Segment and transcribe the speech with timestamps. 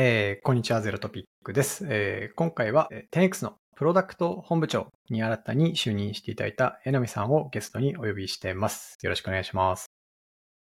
[0.00, 1.84] えー、こんにちは、ゼロトピックです。
[1.90, 8.96] えー、今回は 10X のプロダクト本部長に新たに就任していただいた江波さんをゲストにお呼びしています。
[9.02, 9.86] よろしくお願いします。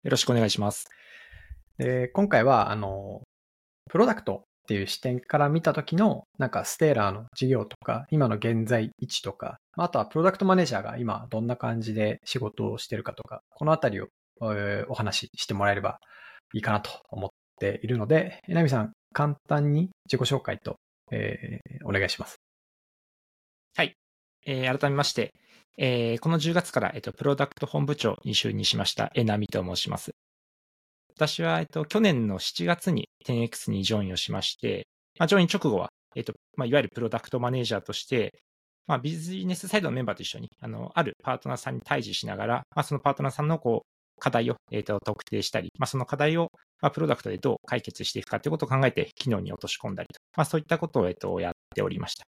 [0.05, 0.89] よろしくお願いします。
[1.77, 3.21] で今回は、あの、
[3.91, 14.07] プロダクトっていう視点から見た時の、なんかステーラーの事業とか、今の現在位置とか、あとはプロダクトマネージャーが今どんな感じで仕事をしてるかとか、このあたりを、
[14.41, 15.99] えー、お話ししてもらえれば
[16.55, 20.77] いいかなと思っているので、江波さん、簡単に自己紹介と、
[21.11, 22.37] えー、お願いします。
[23.77, 23.95] はい。
[24.47, 25.33] えー、改めまして、
[25.79, 30.13] えー、この10月から、えっと、プロダクト本部長に就任しました、えなみと申します。
[31.17, 34.87] 私は、えっと、去年の7月に 10X にジョインをしまして、
[35.19, 38.33] まあ、ジョイン直後は、えっと、まあ、いわゆるプロダクトマネージャーとして、
[38.87, 43.90] まあ、ビジネスサイドのメンバーと一緒に、あの、あるパートナーさんに対峙しながら、まあ、そのパートナーさんの、こう、
[44.21, 52.25] 課題を、えっと、特定したり、まあ、その課題を、まあ、プロダクトでどう解決していくかということを考えて、機能に落とし込んだりと、まあ、そういったことを、えっと、やっておりました。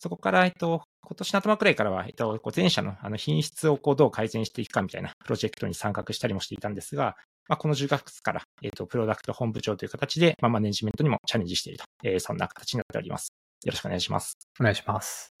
[0.00, 7.16] そこから、えっと、今年の頭くらいからは、えっと、前者のあの品質をこうどう改善していくかみたいなプロジェクトに参画したりもしていたんですが、
[7.48, 13.28] まあ、この10月から、えっと、プロダクト本部長という形で、まあ、マネジメントにもチャレンジしていると、えー、そんな形になっております。
[13.64, 14.38] よろしくお願いします。
[14.58, 15.34] お願いします。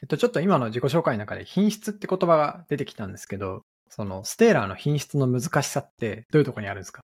[0.00, 7.00] えっと、ちょっと今の自己紹介の中で品質って言葉が出てきたんですけど、そのステーラーの品質の難しさってどういうところにあるんですか？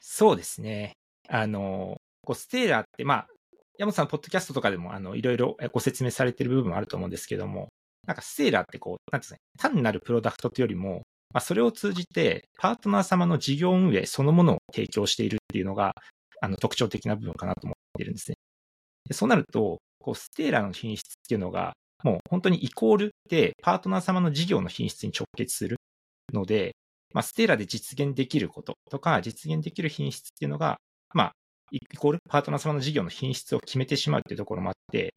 [0.00, 0.92] そうですね。
[1.28, 3.26] あの、こうステーラーって、まあ、
[3.78, 7.68] 山本さん、ポッドキャストとかでも、あの、いろいろご説明されてる部分もあると思うんですけども、
[8.06, 11.02] なんかステーラーってこう、なんていうんですかね、単なるプロダクトというよりも、
[11.34, 15.92] まあ、それを通じて、パートナー様の事業運営そのものを提供しているっていうのが、
[16.40, 18.36] あの、特徴的な部分かなと思っているんですね。
[19.08, 21.72] でそうなると、こう、ステーラーの品質っていうのが、
[22.02, 25.76] もう本当にイコールで、パートナー様の事業の品質に直結する
[26.32, 26.76] ので、
[27.12, 30.76] まあ、ステーラで実現できることとか、実現できる品質っていうのが、
[31.14, 31.32] まあ、
[31.70, 35.12] イコールパートナー様の事業の品質を決めてしまうっていうところもあって、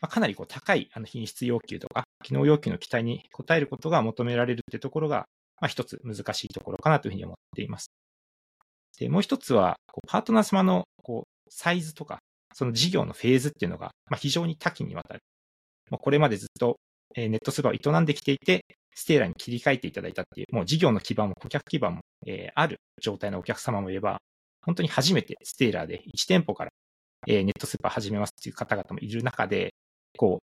[0.00, 5.26] まあ、かなりこう高いあの品質要求とか、機能要求の期待に応えることが求められるっていうところが、
[5.60, 7.90] まあ、一つ難しいところかなというふうに思っています。
[8.98, 12.18] で、もう一つは、こうパートナー様のこうサイズとか、
[12.54, 15.20] その事業のフェーズっていうのが、まあ、非常に多岐にわたる。
[15.90, 16.78] まあ、これまでずっと
[17.16, 18.64] ネットスーパーを営んできていて、
[18.94, 24.18] ステーラに切り替えていただいたっていう、もう事業の基盤も顧客基盤も、えー、ある状態のお客様もいれば、
[24.62, 26.70] 本当に初めてステーラーで1店舗から、
[27.26, 29.74] えー、ネットスーパー始めますっていう方々もいる中で、
[30.16, 30.46] こう、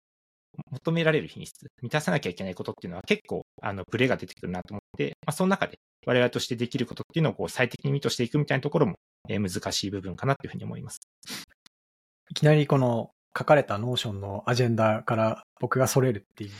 [0.71, 8.95] 求められる品質、満たさなきゃいけないことっていうのは結構、あの、ブレが出てくるなと思って、まあ、その中で我々としてできることっていうのをこう最適にミートしていくみたいなところも、
[9.29, 10.99] えー、難しい部分かなというふうに思います。
[12.29, 16.51] いきなりこの書かれたノーションのアジェンダから僕がそれるっていう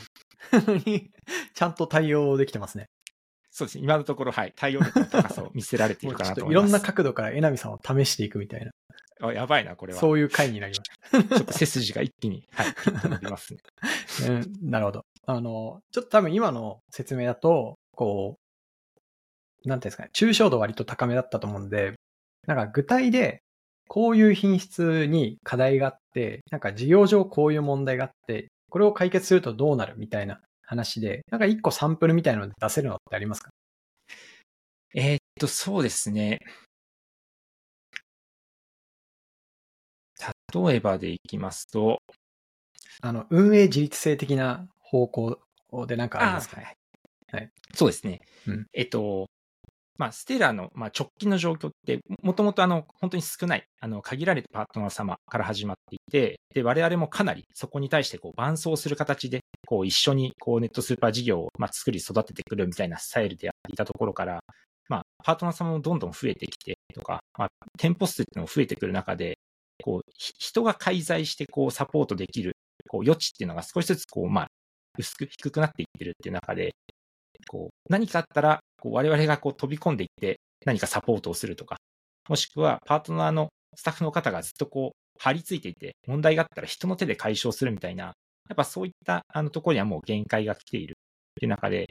[0.86, 1.10] に
[1.54, 2.86] ちゃんと対応できてますね。
[3.50, 3.84] そうですね。
[3.84, 4.52] 今のところ、はい。
[4.54, 6.68] 対応力の高さを見せられているかなと思います。
[6.68, 8.70] いろんな角度から榎並さんを試していくみたいな。
[9.20, 9.98] あ、 やばいな、これは。
[9.98, 10.84] そういう回になりま
[11.20, 11.28] す。
[11.28, 12.66] ちょっと背筋が一気に、はい、
[13.08, 13.60] 伸びますね。
[14.28, 15.04] うん、なるほど。
[15.26, 18.38] あの、ちょっと多分今の説明だと、こ
[19.64, 21.94] う、なんていうんですかね、抽象度割と高めだったと思うんで、
[22.46, 23.42] なんか具体で、
[23.88, 26.07] こういう品質に課題があって、
[26.50, 33.50] なんか事業上こういう問題があって、これを解決するとどうなるみたいな話で、なんか一個サンプルみたいなので出せるのってありますか？
[34.94, 36.40] えー、っと、そうですね。
[40.54, 41.98] 例えばでいきますと、
[43.02, 45.38] あの、運営自律性的な方向
[45.86, 46.56] でなんかありますか？
[46.56, 46.76] ね。
[47.30, 47.50] はい。
[47.74, 48.20] そうですね。
[48.46, 49.26] うん、えっと、
[49.98, 64.38] まあ、ステラの、まあ、直近の状況って、もともとあの、本当に少ない、あの、限られたパートナー様から始まっていて、で、我々もかなりそこに対してこう、伴走する形で、こう、一緒にこう、ネットスーパー事業を、まあ、作り育ててくるみたいなスタイルでやっていたところから、
[64.88, 69.36] まあ、パートナー様もどんどん増えてきてとか、まあ、店舗数っていうのも増えてくる中で、
[69.82, 72.56] こう、人が介在してこう、サポートできる、
[72.88, 74.48] こう、余地っていうのが少しずつこう、まあ、
[74.96, 76.72] 薄く、低くなっていってるっていう中で、
[77.48, 81.76] こう、何かあったら、こう我々がこう飛び込んでいって何かサポートをするとか、
[82.28, 88.12] もしくはパートナーのスタッフの方がずっとこう張り付いていて、問題があったら人の手で解消するみたいな、や
[88.54, 90.96] っぱそういったあのところにはもう限界が来ている
[91.34, 91.86] という中で、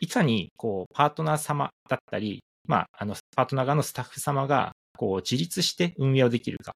[0.00, 6.72] いかにこうパートナー様だったり、まあ、あのパートナー側のスタッフ様がこう自立して運営をできるか。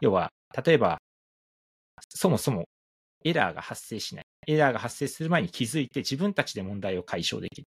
[0.00, 0.30] 要は、
[0.64, 0.98] 例えば、
[2.08, 2.64] そもそも
[3.24, 4.24] エラーが発生しない。
[4.48, 7.66] エラーが発生する前に気づいて自分たちで問題を解消できる。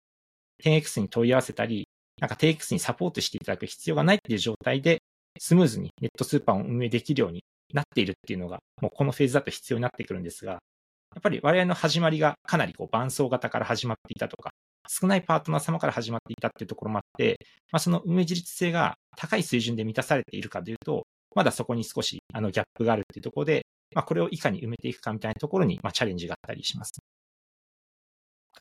[0.60, 1.88] 10X に問い合わせたり、
[2.20, 5.02] なんか 10X にサポートしていただく必要がないっていう状態で、
[5.38, 10.58] スムーズにネットスーパーを運営できるようになっているっていうのが、もうこのフェーズだと必要になってくるんですが、や
[11.18, 14.50] っぱり我々の始まりがかなりこう伴走型から始まっていたとか、
[14.88, 17.36] 少ないパートナー様から始まっていたっていうところもあって、
[17.72, 26.98] まあ、その運営自立性が高い水準で満たされているかというと、まだそこに少しあのギャップがあるっていうところで、まあ、これをいかに埋めていくかみたいなところに、まあ、チャレンジがあったりします。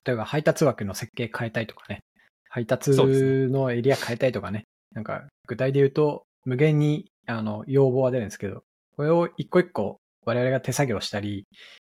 [0.06, 2.00] 例えば配達枠の設計変えたいとかね。
[2.50, 4.63] 配達のエリア変えたいとかね。
[4.94, 8.63] なんか具体で言うと無限にあの要望は出るんですけど、
[8.96, 11.46] これを一個一個我々が手作業したり、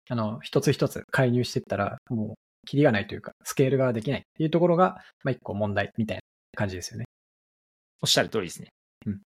[0.08, 2.34] あの、一つ一つ介入していったら、もう、
[2.66, 6.22] キリがないというか、スケールができないっていうところが、まあ一個問題みたいな
[6.56, 7.04] 感じですよね。
[8.00, 8.68] おっしゃる通りですね。
[9.08, 9.22] ありがとう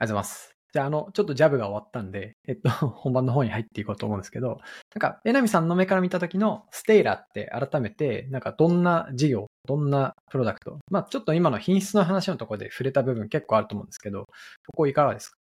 [0.00, 0.55] ございます。
[0.76, 4.60] じゃあ、あの、ちょっとジャブが終わったんで、えっと、 本番の方に入っていこうと思うんですけど、
[4.94, 14.26] なんか、えなみさんの目から見た時のステイラーって改めて、なんかどんな事業、どんなプロダクト、まあちょっと今の品質の話のところで触れた部分結構あると思うんですけど、こ
[14.76, 15.38] こいかがですか？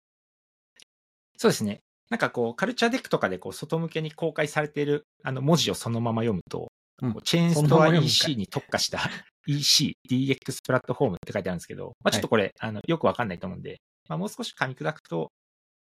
[1.38, 1.80] そうですね。
[2.10, 6.68] なんかこう、 culture deck とかでこう、外向けに公開されているあの文字をそのまま読むと、
[7.02, 7.16] うん。
[7.24, 9.00] チェーンストア EC に特化した
[9.48, 10.36] EC、DX
[10.66, 13.78] プラットフォームって書いてあるんですけど、まあ、ちょっとこれ、あのよくわかんないと思うんで、
[14.12, 15.32] まあ、もう少し噛み砕くと、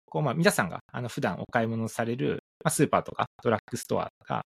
[0.06, 4.42] こうまあ皆さんがあの普段お買い物される、ま、スーパーとかドラッグストアが、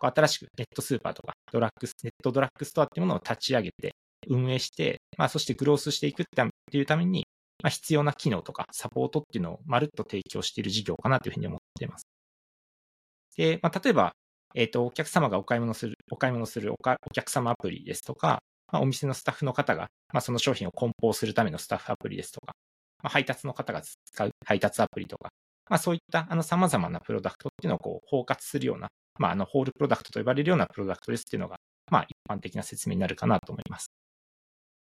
[0.00, 3.96] こう新しくネットスーパーとかドラッグ、ネットドラッグストアっていうものを立ち上げて、
[4.28, 6.26] 運営して、まあ、そしてグロースしていくっ
[6.70, 7.26] ていうために、
[7.60, 12.06] まあ、必要な機能とかサポートっていうのをまるっと提供している事業かなというふうに思っています。
[13.36, 14.12] で、まあ、例えば、
[14.54, 18.38] えっ、と、お客様がお買い物する、お買い物するおかお客様アプリですとか、
[18.70, 22.52] まあ、お店のスタッフの方が、まあ、その商品を梱包するためのスタッフアプリですとか、
[23.04, 25.28] まあ、配達の方が使う配達アプリとか、
[25.68, 31.56] まあ、そういったあの様々なプロダクトっていうのをこう包括するような、まあ、あのホールプロダクトと呼ばれるようなプロダクトですっていうのが、
[31.90, 33.90] まあ、一般的な説明になるかなと思います。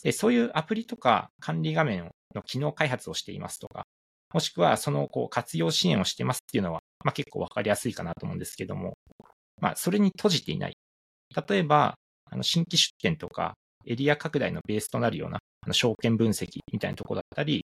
[0.05, 3.83] で、そういうアプリとか管理画面の機能開発をしていますとか、
[4.33, 8.95] もしくはそのこう活用支援をしてますっていうのは、まあ、結構わかりやすいかなと思うんですけども、
[9.61, 10.77] まあ、それに閉じていない。
[11.49, 11.95] 例えば、
[12.31, 13.55] あの新規出店とか
[13.87, 17.65] エリア拡大のベースとなるようなあの証券分析みたいなところだったり、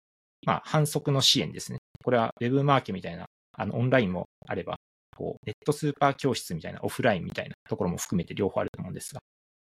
[0.45, 1.79] まあ、反則の支援ですね。
[2.03, 3.25] これは Web マーケみたいな、
[3.57, 4.75] あの、オンラインもあれば、
[5.15, 9.21] こう、ネットスーパー教室みたいな、オフラインみたいなところも含めて両方あると思うんですが、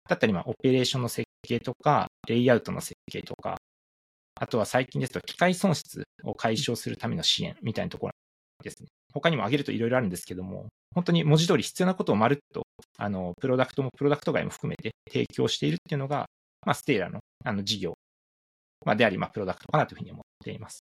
[0.08, 3.58] だったり、まあ、オペレーションの設計とか、レイアウトの設計とか、
[4.36, 8.14] あとは最近ですと、機械損失を解消するための支援みたいなところ
[8.64, 8.88] ですね。
[9.14, 12.64] 他にも挙げるといろいろあるんですけども、本当に文字通り必要なことをまるっと、
[12.98, 16.26] あの、プロダクトもプロダクト外も含めて提供しているっていうのが、
[16.66, 17.94] まあ、ステイラの、あの、事業、
[18.86, 20.86] まあ、であり、まあ、プロダクトかなというふうに思っています。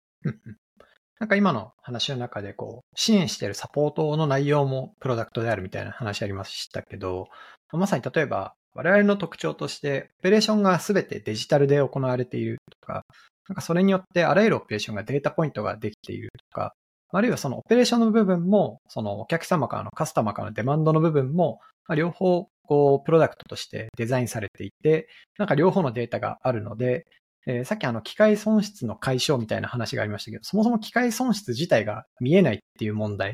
[1.19, 7.27] なんか今の話の中でこう、支援しているサポートの内容もプロダクトであるみたいな話ありましたけど、
[7.73, 13.03] まさに例えば我々の特徴として、オペレーションが全てデジタルで行われているとか、
[13.49, 16.73] なんかそれによってあらゆるオペレーションがデータポイントができているとか、
[17.11, 25.09] あるいはそのオペレーションの部分も、そのお客様からのカスタマーからのデマンドの部分も、まあ両方こう、プロダクトとしてデザインされていて、
[25.39, 27.05] なんか両方のデータがあるので、
[27.49, 33.33] えーさっきあの機械損失の解消みたいな話がありましたけど、そもそも機械損失自体が見えないっていう問題。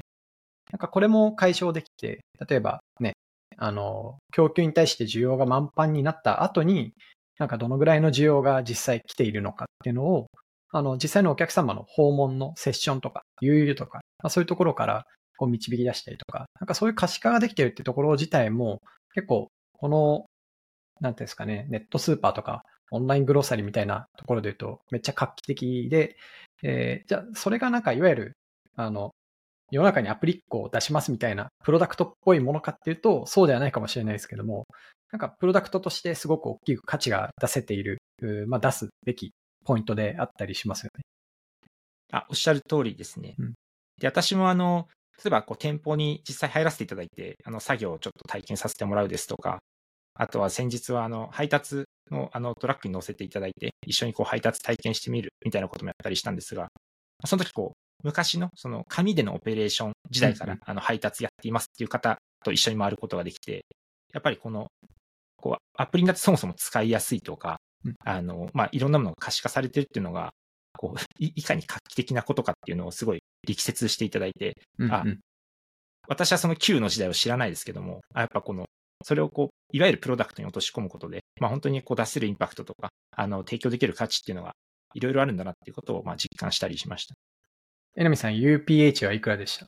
[0.72, 3.14] なんかこれも解消できて、例えばね、
[3.58, 6.94] あの、供給に対して需要が満帆になった後に、
[7.38, 10.28] なんかどのぐらいの需要が実際来ているのかっていうのを、
[10.72, 15.06] あの、実際のお客様の訪問のセッションとか、有有とか、まあ、そういうところから
[15.38, 18.80] こう導き出したりとか、なんかそういう可視化ができてるってところ自体も、
[19.14, 20.26] 結構、この、
[21.02, 26.18] なんていうんですかね、ネットスーパーとか、オンライングロッサリーみたいなところで言うと、めっちゃ画期的で、
[26.64, 28.38] えーじゃあ、それがなんかいわゆる、
[28.76, 29.12] あの、
[29.72, 34.66] 世の中にアプリ1個を出しますみたいな、プロダクトっぽいものかっていうと、そうではないかもしれないですけども、
[35.12, 38.00] なんかプロダクトとしてすごく大きく価値が出せている、
[38.48, 39.34] まあ出すべき
[39.66, 41.04] ポイントであったりしますよね。
[42.12, 43.36] あ、おっしゃる通りですね。
[43.40, 43.54] うん
[43.98, 44.88] で、私もあの、
[45.24, 49.60] 例えばこう店舗に実際入らせていただいて、あの作業をちょっと体験させてもらうですとか、
[50.16, 56.68] あとは先日はあの配達のあのトラックに乗せていただいて、一緒にこう配達体験してみるみたいなこともやったりしたんですが、
[57.26, 63.66] その時こう、昔のその紙でのオペレーション時代からあの配達やっていますっていう方と一緒に回ることができて、
[64.14, 64.68] やっぱりこの、
[65.38, 70.34] こう、アプリになってそもそも使いやすいとかうん、あの、まあ、いろんなものが可視化されてるっていうのが、
[70.78, 74.54] こう、 いいかに画期的なことかっていうのをすごい力説していただいて、
[74.90, 75.04] あ
[76.08, 78.66] 私はその旧の時代を知らないですけども、あやっぱこの、
[79.06, 84.54] それをこう、いわゆるプロダクトに落とし込むことで、まあ本当にこう出せるインパクトとか、あの、提供できる価値っていうのが、
[84.96, 87.14] いろいろあるんだなっていうことを、まあ実感したりしました。
[87.96, 89.68] えなみさん、UPH はいくらでした？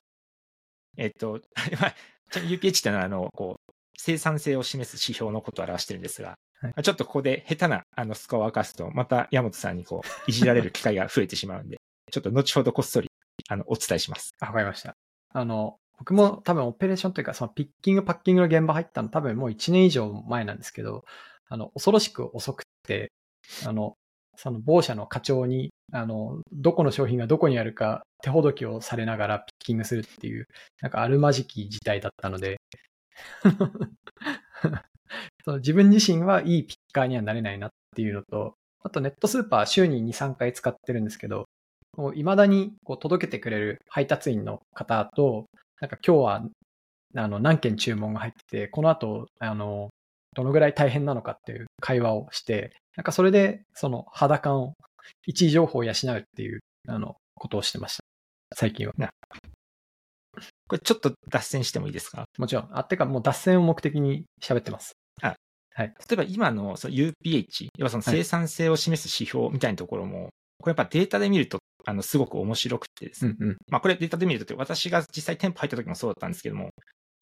[0.98, 1.40] えっと、
[2.34, 6.30] UPH っていうのは、あの、こう、生産性を示す指標のことを表してるんですが、
[6.60, 11.78] はいちょっとここで下手なあのスコアを明かすと、また山本さんにこう、いじられる 機会が増えてしまうんで、
[12.12, 13.12] ちょっと後ほどこっそり、
[13.50, 14.32] あの、お伝えします。
[14.40, 14.96] あ、わかりました。
[15.30, 21.04] あの、僕も多分オペレーションというか、そのピッキング、パッキングの現場入ったの多分もう1年以上前なんですけど、
[21.50, 23.12] あの、恐ろしく遅くて、
[23.66, 23.96] あの、
[24.36, 30.48] その某社の課長に、あの、どこの商品がどこにあるか手ほどきをされながらピッキングするっていう、
[30.82, 32.58] なんかあるまじき事態だったので。
[35.46, 41.46] その自分自身はいいピッカーにはなれないなっていうのと、あとネットスーパー週に2、3回使ってるんですけど、
[41.98, 45.46] もう未だにこう届けてくれる配達員の方と、
[45.82, 46.44] なんか今日は
[47.16, 49.90] あの何件注文が入ってて、この後、あの、
[50.36, 54.74] どのぐらい大変なのかっていう会話をして、なんかそれでその肌感を、
[55.26, 58.04] 位置情報を養うっていう、あの、ことをしてました。
[58.56, 58.94] 最近は。
[60.68, 62.26] これちょっと脱線してもいいですか？
[62.38, 62.70] もちろん。
[62.72, 64.94] あ、ってかもう脱線を目的に喋ってます。
[65.22, 65.36] あ、
[65.74, 65.88] はい。
[65.88, 73.34] 例えば今のその UPH、要はその生産性を示す指標みたいなところも、はい、これやっぱデータで見ると、あの、すごく面白くてですね。
[73.40, 76.72] うんうん、まあこれデータで見ると、私が実際店舗入った時もそうだったんですけども、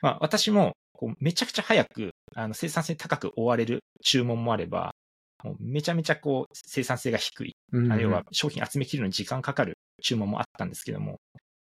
[0.01, 4.95] まあ私もこうめちゃくちゃ早くあの生産性高く終われる注文もあれば、
[5.43, 11.17] もうめちゃめちゃこう生産性が低い、うんうん、要は商品集めきるのに時間かかる注文もあったんですけども、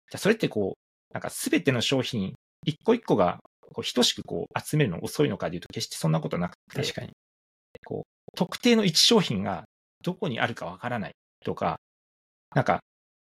[0.10, 7.12] じゃそれってこう、なんかすべての商品、一個一個がこう等しくこう集めるの遅いのかでいうと決してそんなことなくて、確かに。
[7.86, 9.66] こう、特定の一商品が
[10.04, 11.12] どこにあるかわからない
[11.44, 11.80] とか、
[12.56, 12.82] なんか、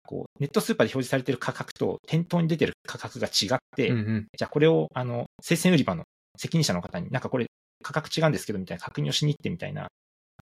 [0.09, 7.45] こう、ネットスーパーで表示されている価格と店頭に出てる価格が違って、うんうん、じゃあこれを、あの、生鮮売り場の責任者の方に、なんかこれ
[7.83, 9.87] 価格違うんですけどみたいな確認をしに行ってみたいな、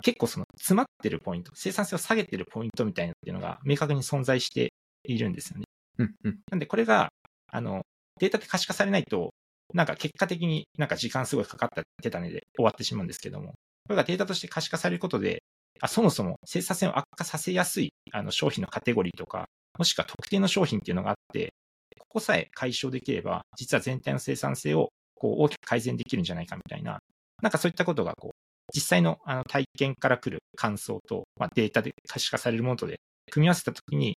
[0.02, 4.72] 結構その詰まってるポイント、生産性を下げてるポイントみたいなっていうのが明確に存在して
[5.04, 5.66] いるんですよね。
[5.98, 7.10] うんうん、なんでこれが、
[7.52, 7.82] あの、
[8.22, 9.32] データで可視化されないと、
[9.74, 13.54] なんか結果的になんか時間すごいかかった手種で終わってしまうんですけども、こ
[13.90, 15.44] れがデータとして可視化されることで、
[15.80, 19.48] あそもそも生産性を悪化させやすいあの商品のカテゴリーとか、
[19.78, 21.54] もしくは特定の商品っていうのがあって、
[22.00, 27.00] ここさえ解消できれば、実は全体の生産性をこう大きく改善できるんじゃないかみたいな、
[27.42, 28.32] なんかそういったことがこう
[28.74, 32.98] 実際のあの体験から来る感想と、まあ、データで可視化されるものとで
[33.32, 34.16] 組み合わせたときに、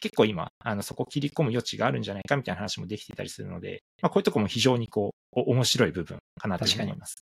[0.00, 7.24] 結構今、あの、そこ切り込む余地があるんじゃないかみたいな話もできていたりするので、まあ、こういうとこも非常にこう、面白い部分かなと思います。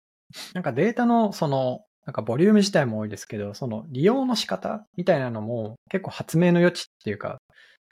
[0.53, 7.37] なんかデータのその、なんかボリューム自体も多いですけど、その利用の仕方みたいなのも結構発明の余地っていうか、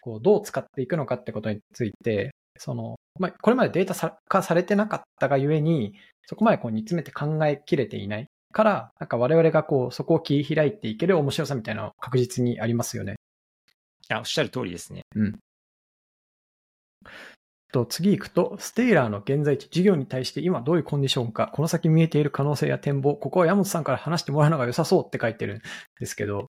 [0.01, 5.93] こう、どう使っていくのかってことについて、その、まあ、これまでデータ化されてなかったがゆえに、
[6.27, 13.15] そこまでこう煮詰めて考えきれていないから、なんか我々がこう、そこを切り開いていける面白さみたいなのは確実にありますよね。
[14.11, 15.01] や、おっしゃる通りですね。
[15.15, 15.39] うん。
[17.71, 25.61] と次行くと、ステイラーの現在地、事業に対して今どういうコンディションか、この先見えている可能性や展望、ここは山本さんから話してもらうのが良さそうって書いてるん
[25.99, 26.47] ですけど、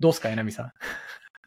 [0.00, 0.72] どうすか、えなみさん？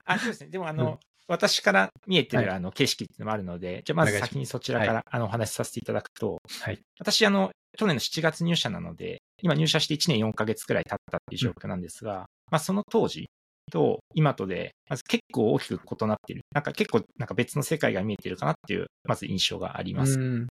[0.06, 0.50] あ、そうですね。
[0.50, 0.98] でも、あの、うん、
[1.28, 12.26] 私から見えてるあの景色っていうのもあるので、はい、じゃあまず先にそちらから、はい、あのお話しさせていただくと、はい、私、あの、去年の7月入社なので、今入社して1年4ヶ月くらい経ったっていう状況なんですが、うん、ま
[12.58, 13.28] あその当時、
[13.72, 16.42] と今とで、まず結構大きく異なっている。
[16.54, 20.48] なんか結構なんか別の世界が見えているかなっていう、まず印象があります。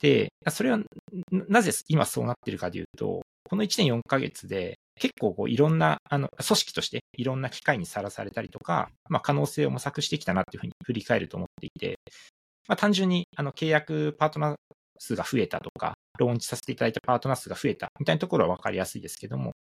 [0.00, 0.80] で、それは
[1.30, 11.98] なぜ今そうなっているかというと、この1年4ヶ月で結構こういろんな、あの、組織としていろんな機会にさらされたりとか、まあ可能性を模索してきたなっていうふうに振り返ると思っていて、
[12.68, 14.54] まあ単純にあの契約パートナー
[14.98, 19.52] 数が増えたとか、ローンチさせていただいたパートナー数が増えたみたいなところは分かりやすいですけども、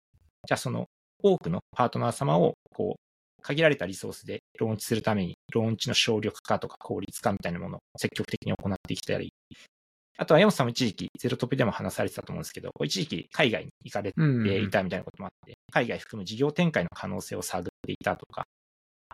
[0.46, 0.86] じゃあその
[1.24, 9.31] 多くのパートナー様を、こう、限られたリソースでローンチするために、ローンチの省力化とか効率化みたいなものを積極的に行っていきたり、
[10.20, 18.44] あとは山本さんも一時期ゼロトピでも話されてたと思うんですけど、一時期海外に行かれていたみたいなこともあって、海外含む事業展開の可能性を探っていたとか、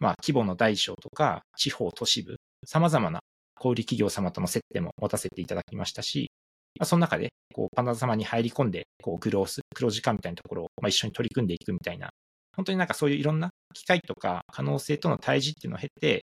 [0.02, 3.20] まあ規模の大小とか地方都市部、様々な
[3.60, 6.32] 小売企業様との接点も持たせていただきましたし、
[6.80, 12.10] まあ、その中で、こう、パンダ様に入り込んで、こう、グロース、黒字化みたいなところを、まあ、一緒に取り組んでいくみたいな、
[12.56, 16.26] 本当になんかそういういろんな機会とか可能性との対峙っていうのを経て、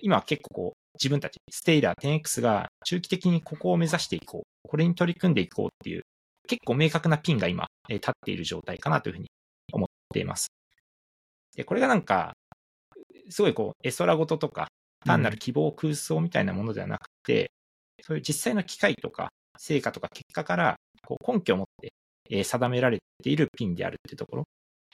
[0.00, 4.68] 今は結構こう、自分たち、ステイラー 10X が中期的にここを目指していこう。
[4.68, 6.02] これに取り組んでいこうっていう、
[6.46, 9.30] 結構明確なピンが今、え立っている状態かなというふうに
[9.72, 10.48] 思っています。
[11.56, 12.34] で、これがなんか、
[13.30, 14.68] すごいこう、絵空事とか、
[15.04, 17.50] 単なる希望空想みたいなものではなくて、
[17.98, 21.92] うん、そういう実際の機会とか、成果とか結果からこう根拠を持って、
[22.30, 24.44] え定められているピンであるっていうところ。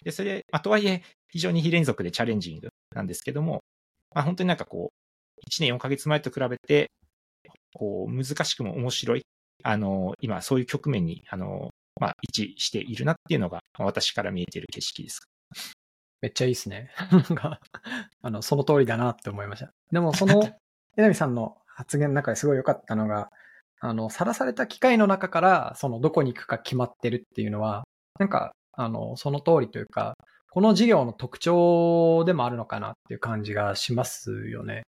[0.03, 3.63] で、それ、まあ、とはいえ、非常に非連続でチャレンジングなんですけども、
[4.15, 4.98] まあ、本当になんかこう、
[5.49, 6.91] 1年4ヶ月前と比べて、
[7.75, 9.23] こう、難しくも面白い、
[9.63, 15.21] あの、今、そういう局面に、あの、まあ、位置しているなっていうのが、私から見えている景色です。
[16.21, 16.91] めっちゃいいですね。
[17.13, 17.61] なんか、
[18.23, 19.71] あの、その通りだなって思いました。
[19.93, 20.43] でも、その、
[20.97, 23.31] 江波さんの発言の中ですごい良かったのが、
[23.81, 27.85] あの、さらされた機械の中から、そのどこに行くか決まってるっていうのは、
[28.19, 30.15] なんか、あの、その通りというか、
[30.51, 34.83] この事業の特徴でもあるのかなっていう感じがしますよね。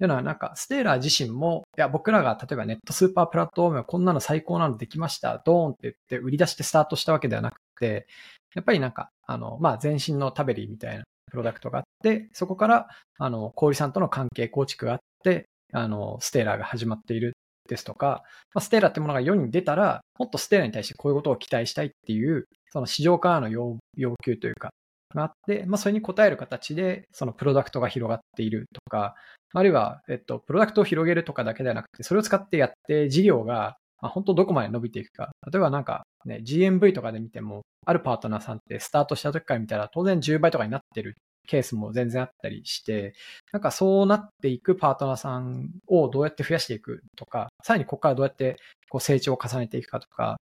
[0.00, 8.06] というのはなんか、ステーラー自身も、いや、僕らが例えばネットスーパープラットフォームはこんなの最高なのできました、ドーンって言って売り出してスタートしたわけではなくて、
[8.54, 12.88] やっぱりなんか、あの、まあ、前身のタベリーみたいなプロダクトがあって、そこから、
[13.18, 17.34] あの、小売さんとの関係構築があって、あの、ステーラーが始まっている
[17.68, 18.22] ですとか、
[18.54, 23.76] まあ、ステーラーってものが世に出たら、もっとステーラーに対してこういうことを期待したいっていう、その市場からの要
[24.24, 24.70] 求というか、
[25.14, 29.14] があって、まあ、それに応える形で、そのプロダクトが広がっているとか、
[29.52, 35.30] あるいは、えっと、プロダクトを広げるとかだけではなくて、それを使ってやって事業が、まあ、本当どこまで伸びていくか。
[35.50, 41.16] 例えばなんかね、GMV とかで見ても、あるパートナーさんってスタートした時から見たら当然10倍とかになってる
[41.46, 43.14] ケースも全然あったりして、
[43.52, 48.56] なんかそうなっていくパートナーさんをどうやって増やしていくとか、さらにここからどうやって
[48.88, 50.36] こう成長を重ねていくかとか、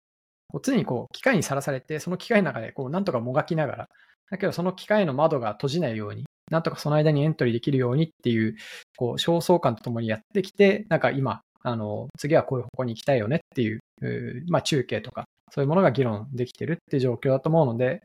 [0.48, 3.88] こう常にこう機械にさらされて、その機械の中でこうなんとかもがきながら、
[4.30, 8.56] だけどその機械の窓が閉じないように、なんとかその間にエントリーできるようにっていう、
[8.96, 13.80] こう、焦燥感とともにやってきて、なんか今、あの、次はこういう方向に行きたいよねっていう、
[14.48, 18.02] まあ中継とか、そういうものが議論できてるっていう状況だと思うので、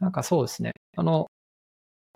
[0.00, 0.72] なんかそうですね。
[0.96, 1.26] あの、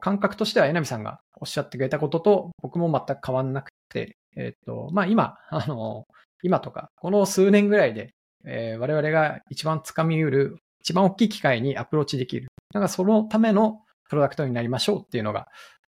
[0.01, 6.05] 感覚としては、えなみさんがおっしゃってくれたことと、僕も全く変わんなくて、えっ、ー、と、まあ今、あの、
[6.43, 8.11] 今とか、この数年ぐらいで、
[8.45, 12.49] えー、我々が一番掴み得る、一番大きい機会にアプローチできる。
[12.73, 15.47] なんかそのためのプロダクトになりましょうっていうのが、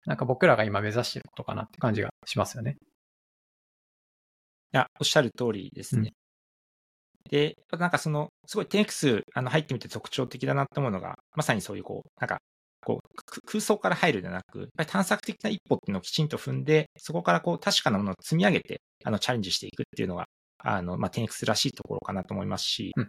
[0.07, 2.77] なんか僕らが今目指してることかなって感じがしますよね。
[4.73, 6.13] いや、おっしゃる通りですね。
[7.25, 12.39] うん、で、なんかその、すごい 10X あの入ってみて特徴的だなって思うのが、まさにそういうこう、なんか
[12.87, 20.27] こう、空想から入るではなく、やっぱり探索的な一歩っていうのをきちんと踏んで、そこからこう、確かなものを積み上げて、あの、チャレンジしていくっていうのが、
[20.59, 23.09] あの、まあ、10X らしいところかなと思いますし、うん、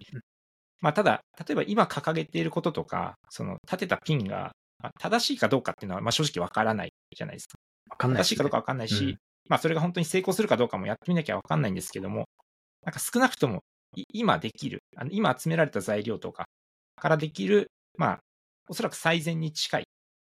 [0.81, 4.51] まあ、ただ、例えば今掲げていることとか、その、立てたピンが、
[4.99, 7.55] 正しいかどうかっていうのは、まあ、正直わからないじゃないですか。
[7.89, 9.17] わかんない、ね、正しいかどうかわかんないし、うん、
[9.49, 12.25] まあ、それが本当に成功するかどうかもやってみなきゃわかんないんですけども、
[12.85, 13.59] なんか少なくとも、
[14.13, 16.45] 今できる、あの今集められた材料とか
[16.95, 18.19] からできる、まあ、
[18.69, 19.83] おそらく最善に近い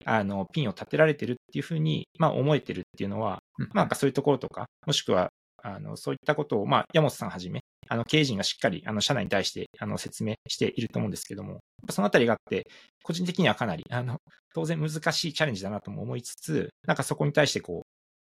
[0.05, 5.29] あの、ピンを立てられてるっていうふうに、まあ、思えてるっていうのは、まあ、なんかそういうところとか、もしくは、
[5.62, 12.66] あの、そういったことを、まあ、山本さんはじめ、あの、経営陣がしっかり、あの、社内に対して、あの、説明していると思うんですけども、そのあたりがあって、
[13.03, 14.18] 個人的にはかなり、あの、
[14.55, 17.83] 当然難しいチャレンジだなとも思いつつ、なんかそこに対して、こ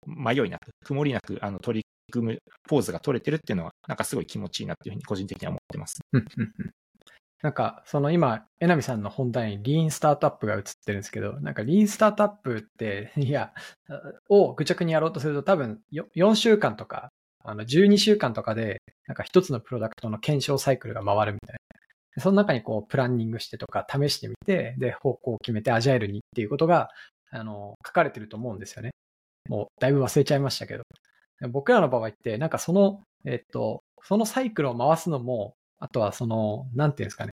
[0.06, 2.38] う、迷いなく、曇りなく、あの、取り組む
[2.68, 6.00] ポーズが取れてるっていうのは、なんかすごい気持ちいいなっていうふうに個人的には思ってます。
[7.42, 13.54] なんか、その今、えなみさんの本題にリーンスタートアップが映ってるんですけど、なんかリーンスタートアップって、いや、
[14.28, 17.10] を愚直にやろうとすると多分4週間とか、
[17.42, 22.22] あの12週間とかで、なんか一つのプロダクトの検証サイクルが回るみたいな。
[22.22, 26.90] その中にこう、プランニングしてとか試してみて、で、方向を決めてアジャイルにっていうことが、
[27.30, 28.90] あの、書かれてると思うんですよね。
[29.48, 30.82] もう、だいぶ忘れちゃいましたけど。
[31.50, 37.32] 僕らの場合って、なんかその、えっと、そのサイクルを回すのも、あとはその、なんていうんですかね。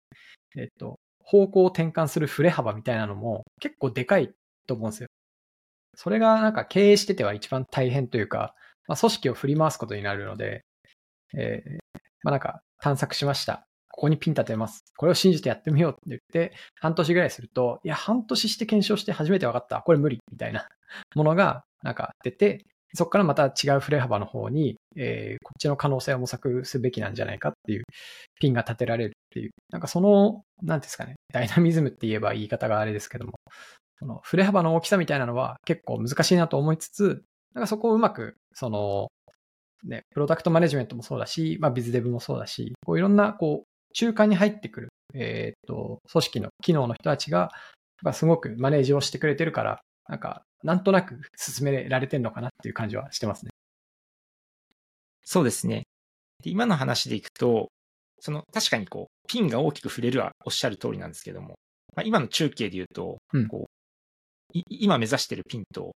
[0.57, 4.33] えっと、方向を転換する振れ幅みたいなのも結構でかい
[4.67, 5.09] と思うんですよ。
[5.97, 8.55] それがなんか経営してては一番大変というか、
[8.89, 10.63] まあ、組織を振り回すことになるので、
[11.35, 11.79] えー、
[12.23, 13.67] まあなんか探索しました。
[13.97, 14.85] ここにピン立てます。
[14.99, 19.81] これを信じてやってみようって言って、半年ぐらいすると、いや、半年して検証して初めて分かった。
[19.81, 20.19] これ無理。
[20.31, 20.69] みたいな
[21.17, 27.85] ものが、なんか出て、そこからまた違う振れ幅の方に、えー、こっちの可能性を模索すべきなんじゃないかっていう
[28.39, 33.33] ピンが立てられるっていう、なんかその、なんですかね、ダイナミズムって言えば言い方があれですけども、
[33.99, 37.25] その振れ幅の大きさみたいなのは結構難しいなと思いつつ、
[37.57, 39.09] なんかそこをうまく、その、
[39.83, 47.51] ね、プロダクトマネジメントもそうだし、まあビズデブもそうだし、こういろんな、こう、中間に入ってくる、えっ、と、組織の機能の人たちが、
[48.13, 53.53] すごくマネージをしてくれてるから、なんか、なんとなく進められてるのかなっていう感じはしてますね。
[55.25, 55.85] そうですね。
[56.45, 57.69] で今の話でいくと、
[58.21, 61.55] その確かにこう、ピンが大きく触れるはおっしゃる通りなんですけども、
[61.95, 63.76] まあ、今の中継で言うと、うん、こう
[64.69, 65.93] 今目指してるピンと、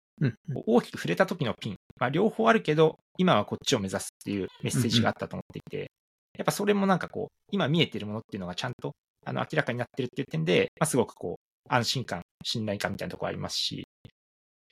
[0.66, 5.90] 大きく触れた時のピン、まあ、両方あるけど、今はこっちを目指すっていうメッセージがあったと思っていて、
[6.36, 8.92] やっぱそれもなんかこう、今見えてるものっていうのがちゃんと
[9.24, 13.84] あの明らかになってるっていう点で、まあ、すごくこう、安心感、信頼感みたいなところありますし、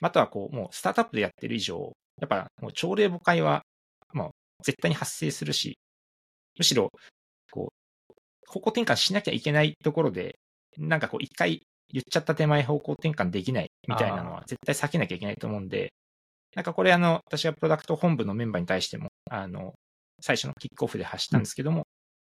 [0.01, 3.62] あとはこう、もうスタートアップでやってる以上、やっぱもう朝礼誤解は、
[4.12, 4.31] まあ、
[4.64, 5.79] 絶対に発生するし、
[6.57, 6.90] むしろ、
[7.51, 7.72] こ
[8.11, 8.14] う、
[8.46, 10.37] 方向転換しなきゃいけないところで、
[10.79, 15.92] なんかこう、一回言っちゃった手前方向転換できないみたいなのは絶対避けなきゃいけないと思うんで、
[16.55, 19.74] なんかこれあの、私はプロダクト本部のメンバーに対しても、あの、
[20.20, 21.85] 最初のキックオフで発したんですけども、うん、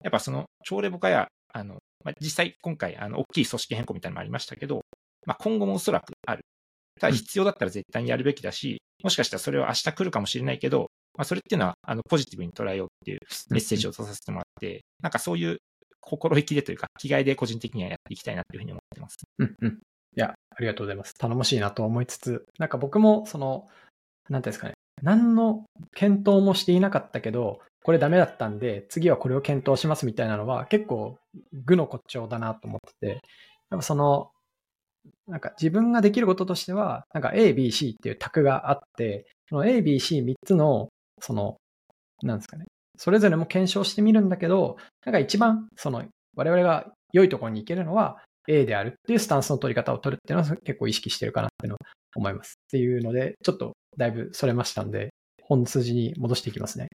[0.03, 4.81] やっぱその、朝礼誤解はあの、まあ、実際今回、あの、大きい組織変更みたいなのもありましたけど、
[5.25, 6.41] まあ、今後もおそらくある。
[6.99, 15.57] ただ必要だったら絶対にやるべきだし、もしかしたらそれは明日来るかもしれないけど、まあ、それっていうのは、あの、ポジティブに捉えようっていうメッセージを出させてもらって、なんかそういう
[16.07, 19.17] 心意気でというか、気概で個人的にはやっていきたいなというふうに思ってます。
[19.39, 19.69] うんうん。
[19.69, 19.75] い
[20.15, 21.13] や、ありがとうございます。
[21.15, 23.67] 頼もしいなと思いつつ、なんか僕も、その、
[24.29, 31.17] なんていうんですかね、何の検討もしていなかったけど、これダメだったんで、次はこれを検討しますみたいなのは結構
[31.65, 33.21] 具の骨頂だなと思ってて、
[33.69, 34.31] やっぱその、
[35.27, 40.89] なんか自分ができることとしては、なんか A、B、C っていう卓があって、その A、B、C3 つの、
[41.21, 41.57] その、
[42.23, 42.65] なんですかね、
[42.97, 46.03] それぞれも検証してみるんだけど、なんか一番、その、
[46.35, 51.79] 我々が良いところに行けるのは A であるっていうスタンスの取り方を取るっていうのは結構意識してるかなっていうのは
[52.15, 52.59] 思います。
[52.67, 55.09] っていうので、ちょっとだいぶそれましたんで、
[55.43, 56.87] 本筋に戻していきますね。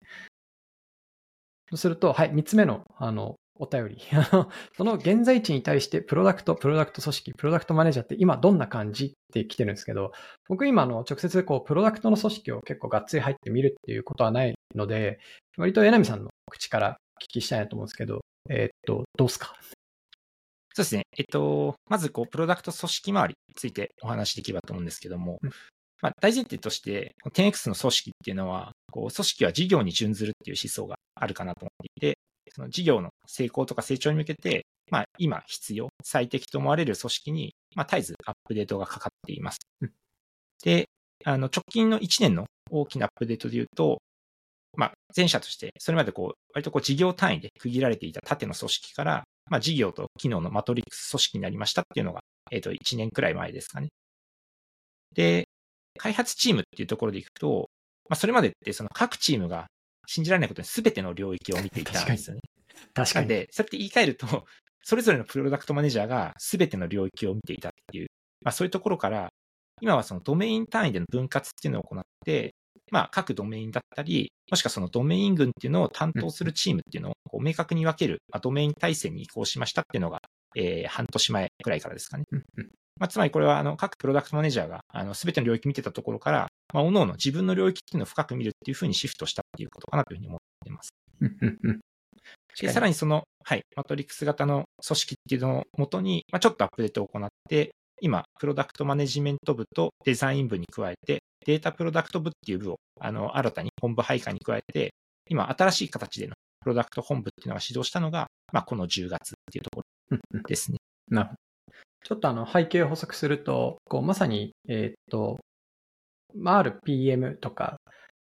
[1.70, 3.98] そうすると、はい、三つ目の、あの、お便り。
[4.76, 10.12] その現在地に対してプロダクト、プロダクト組織、プロダクトマネージャーって今どんな感じって来てるんですけど、
[10.48, 15.20] 僕今の直接こうプロダクトの組織を結構がっつり入ってみるっていうことはないので、
[15.56, 19.54] 割と柳さんの口から聞きしたいなと思うんですけど、えー、っと、どうですか？
[20.74, 21.02] そうですね。
[21.18, 25.50] えっと、まずこう、プロダクト組織周りについてお話しできればと思うんですけども、うん、
[26.00, 32.18] まあ、大前提として、10X の組織っていうのは、こう組織は事業に準ずるっていう思想があるかなと思っていて、
[32.50, 39.58] その事業の成功とか成長に向けて、まあ、今必要、最適と思われる組織に、まあ、絶えずアップデートがかかっています。
[40.64, 40.86] で、
[41.24, 43.98] あの、直近の1年の大きなアップデートで言うと、
[44.76, 53.88] まあ、前者として、それまでこう、割とこう事業単位で区切られていた縦の組織から、まあ、事業と機能のマトリックス組織になりましたっていうのが、えっ、ー、と、1年くらい前ですかね。
[55.14, 55.44] で、
[55.98, 57.68] 開発チームっていうところでいくと、
[58.08, 59.66] まあ、それまでってその各チームが
[60.06, 62.40] 信じられないことに全ての領域を見ていたんですよね。
[62.94, 63.28] 確かに。
[63.28, 64.44] で、そうやって言い換えると、
[64.82, 68.06] それぞれのプロダクトマネージャーが全ての領域を見ていたっていう、
[68.42, 69.28] まあそういうところから、
[69.80, 72.54] 今はそのドメイン単位での分割っていうのを行って、
[72.92, 80.20] まあ各ドメインだったり、もしくはそのドメイン群っていうのを担当するチームっていうのをこう明確に分ける、まあ、ドメイン体制に移行しましたっていうのが、
[80.54, 82.24] えー、半年前くらいからですかね。
[83.00, 90.90] まあ、つまりこれはあの各プロダクトマネージャーがあの全ての領域見てたところから、まあ、各々自分の領域っていうのを深く見るっていうふうにシフトしたっていうことかなというふうに思っています。
[92.60, 104.94] でさらにその、はい、マトリックス型の組織っていうのをもとに、まあ、ちょっとアップデートを行って、今、プロダクトマネジメント部とデザイン部に加えて、データプロダクト部っていう部を、あの、新たに本部配下に加えて、
[105.28, 110.78] 今、新しい形でのプロダクト本部っていうのが始動したのが、まあ、この10月っていうところですね。
[111.08, 111.38] なるほど。
[112.04, 115.38] ちょっとあの背景を補足すると、こうまさに、えー、っと、
[116.34, 117.76] まあ、ある PM とか、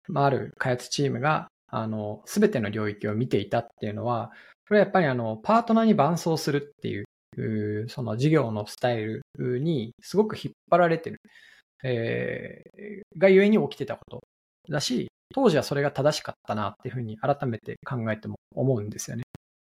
[0.08, 4.32] まあ、ある開発チームが、あの、すべての領域を見ていたっていうのは、
[4.68, 7.06] これはやっぱりあの、パートナーに伴走するっていう、
[7.90, 9.24] その事業のスタイル
[9.60, 11.22] にすごく引っ張られてる、
[11.84, 14.22] えー、がゆえに起きてたこと
[14.70, 19.24] だし、当時はそれが正しかったなっていうふうに改めて考えても思うんですよね。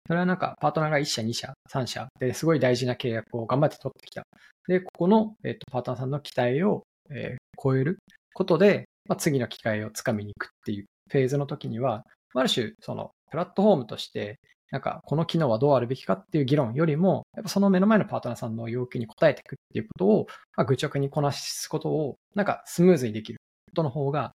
[0.08, 4.24] それはなんか、パートナーが1社、2社、3社ですごい大事な契約を頑張って取ってきた。
[4.68, 8.00] で、ここの、えっ、と、パートナーさんの期待を、えー、超える
[8.34, 14.40] ことで、まあ、次の機会をつかみに行くっていうフェーズの時には、ある種、その、プラットフォームとして、
[14.72, 24.32] なんか、この機能はどうあるべきかっていう議論よりも、やっぱその目の前のパートナーさんの要求に応えていくっていうことを、まあ、愚直にこなすことを、なんかスムーズにできることの方が、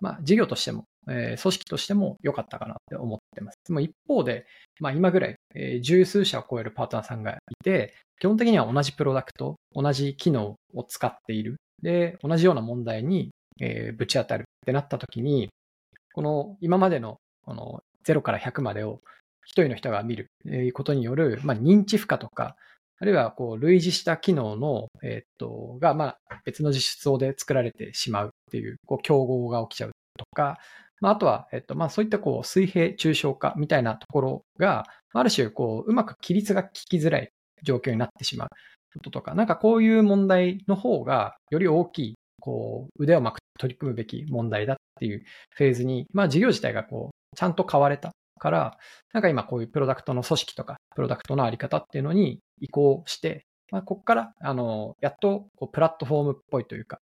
[0.00, 3.58] まあ、事業としても、えー、組織としても良かったかなって思ってます。
[3.66, 4.46] でも一方で、
[4.80, 11.56] まあ今ぐらい、えー、十数社を超えるパートナーさんがいて、基本的には同じプロダクト、同じ機能を使っている。
[11.82, 13.30] で、同じような問題に、
[13.60, 15.48] えー、ぶち当たるってなった時に、
[16.14, 19.00] この今までのこの0から100までを
[19.44, 20.28] 一人の人が見る
[20.72, 22.56] ことによる、まあ、認知負荷とか、
[22.98, 30.58] あるいはこう類似した機能の、え、っとが、まあ、別の実装で作られてしまうっていう、こう競合が起きちゃうとか、
[31.00, 37.28] まあ、あとは、えっと、まあ、そういったこう、水平抽象化みたいなところが、ある種、こう、うまく規律が効きづらい
[37.64, 38.48] 状況になってしまう
[38.94, 48.76] こととか、なんかこういう問題の方が、より大きい、こう、腕をまく取り組むべき問題だっていうフェーズに、まあ、事業自体がこう、ちゃんと変われたから、
[49.12, 56.98] なんか今こういうプロダクトの組織とか、プロダクトのあり方っていうのに移行して、まあ、ここから、あの、やっと、こう、プラットフォームっぽいというか、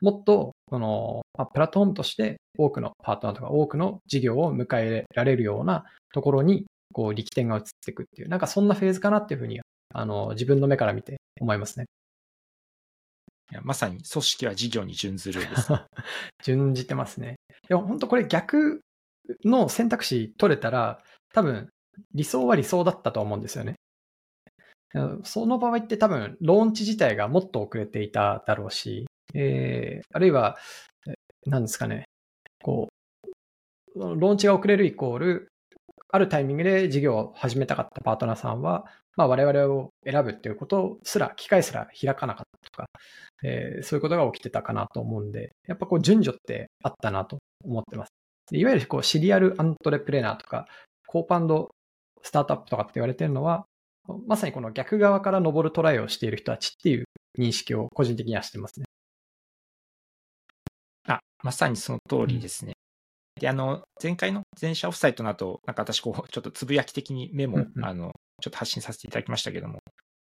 [0.00, 9.60] もっと、この、まあ、プラットフォームとして多くのパートナーとか多くの事業を迎えられるようなところに、こう、力点が移っていくっていう、なんかそんなフェーズかなっていうふうに、
[9.92, 11.86] あの、自分の目から見て思いますね。
[13.52, 15.68] いやまさに組織は事業に準ずるです。
[16.42, 17.36] 準じてますね。
[17.68, 18.80] でも本当これ逆
[19.44, 21.00] の選択肢取れたら、
[21.32, 21.70] 多分
[22.14, 23.74] 理想は理想だったと思うんですよね。
[25.24, 30.56] その場合って多分、ローンチ自体がもっと遅れていただろうし、えー、あるいは、
[31.46, 32.04] 何ですかね、
[32.62, 32.88] こ
[33.94, 35.48] う、ローンチが遅れるイコール、
[36.10, 38.84] あるタイミングで事業を始めたかったパートナーさんは、
[39.16, 42.86] まあ、我々を選ぶっていうことすら、機会すら開かなかったとか、
[43.42, 48.23] えー、そういうことが起きてたかなと思うんで、やっぱこう順序ってあったなと思ってます。
[48.50, 50.66] いわゆるこうシリアルアントレプレナーとか、
[51.06, 51.70] コーパンド
[52.22, 53.66] スタートアップとかって言われてるのは、
[54.26, 57.04] まさにこの逆側から登るトライをしている人たちっていう
[57.38, 58.86] 認識を個人的にはしてますね。
[61.08, 62.72] あ、まさにその通りですね。
[63.36, 69.78] うん、で、あの、前回の前者オフサイトの後、なんか私こう、ちょっとつぶやき的にメモ、うんうん、あの、ちょっと発信させていただきましたけども、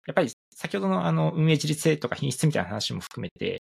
[0.06, 3.63] やっぱり先ほどのあの運営自律性とか品質みたいな話も含めて、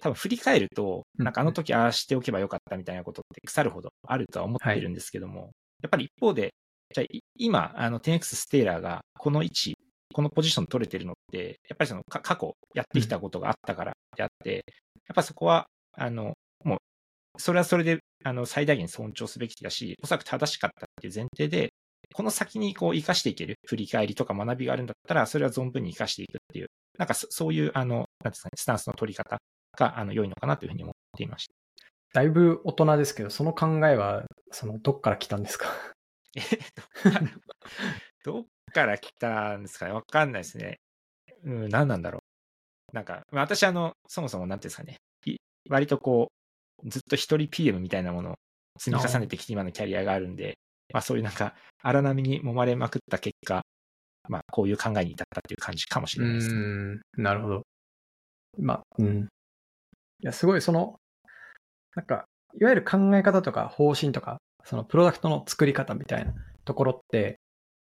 [0.00, 4.80] 多分振り返ると、なんかあの時ああしておけばよかったみたいなことって腐るほどあるとは思ってい。
[4.80, 5.50] るんですけども、はい、
[5.82, 6.54] やっぱり一方で、
[6.94, 7.06] じゃあ
[7.36, 9.74] 今、あの 10X ステーラーがこの位置、
[10.12, 14.64] このポジション取れてるのって、やっぱりその過去やってきたことがあったからであって、
[15.08, 21.70] やっぱそこは、あの、もう、それはそれで、あの、最大限尊重すべきだし、おそらく正しかったっていう前提で、
[22.14, 29.38] この先にこう活かしていける振り返りとか学びがあるんだったら、それは存分に活かしていくっていう、なんかそういう、あの、なんですかね、スタンスの取り方
[29.76, 31.54] が、あの、良いのかなというふうに思っていました。
[32.14, 35.68] だいぶ大人ですけど、その考えは、その、どっから来たんですか？
[36.36, 36.82] えっと、
[38.24, 39.92] どっから来たんですかね？
[39.92, 40.78] わかんないですね。
[41.44, 42.20] うん、何なんだろ
[42.92, 42.96] う。
[42.96, 44.98] なんか、私、あの、そもそも、なんていうんですかね、
[45.68, 46.28] 割とこ
[46.84, 48.34] う、ずっと一人 PM みたいなものを
[48.78, 50.58] 積み重ねてきて今のキャリアがあるんで、
[50.92, 53.62] まあそういうなんか荒波に揉まれまくった結果、
[54.28, 56.54] まあこういう考えに至ったっていう感じかもしれないですね。
[56.54, 57.62] うん、なるほど。
[58.58, 59.28] まあ、うん。
[60.20, 60.98] いや、すごいその、
[61.94, 62.26] なんか、
[62.60, 66.32] いわゆる考え方とか方針とか、そのプロダクトの作り方みたいな
[66.64, 67.38] ところって、